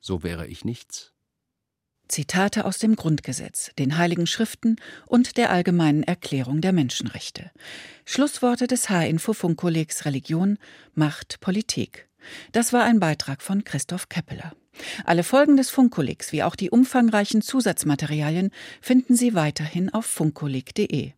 so 0.00 0.22
wäre 0.22 0.46
ich 0.46 0.66
nichts. 0.66 1.14
Zitate 2.08 2.64
aus 2.64 2.78
dem 2.78 2.96
Grundgesetz, 2.96 3.70
den 3.78 3.98
Heiligen 3.98 4.26
Schriften 4.26 4.76
und 5.06 5.36
der 5.36 5.50
Allgemeinen 5.50 6.02
Erklärung 6.02 6.60
der 6.60 6.72
Menschenrechte. 6.72 7.50
Schlussworte 8.04 8.66
des 8.66 8.88
H-Info-Funkkollegs 8.88 10.04
Religion, 10.04 10.58
Macht, 10.94 11.40
Politik. 11.40 12.08
Das 12.52 12.72
war 12.72 12.84
ein 12.84 13.00
Beitrag 13.00 13.42
von 13.42 13.64
Christoph 13.64 14.08
Keppeler. 14.08 14.52
Alle 15.04 15.24
Folgen 15.24 15.56
des 15.56 15.70
Funkkollegs 15.70 16.32
wie 16.32 16.42
auch 16.42 16.56
die 16.56 16.70
umfangreichen 16.70 17.42
Zusatzmaterialien 17.42 18.50
finden 18.80 19.16
Sie 19.16 19.34
weiterhin 19.34 19.92
auf 19.92 20.06
funkkolleg.de. 20.06 21.12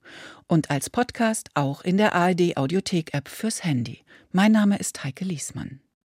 Und 0.46 0.70
als 0.70 0.90
Podcast 0.90 1.50
auch 1.54 1.82
in 1.82 1.96
der 1.96 2.14
ARD 2.14 2.56
Audiothek 2.56 3.14
App 3.14 3.28
fürs 3.28 3.64
Handy. 3.64 4.04
Mein 4.32 4.52
Name 4.52 4.78
ist 4.78 5.04
Heike 5.04 5.24
Liesmann. 5.24 5.80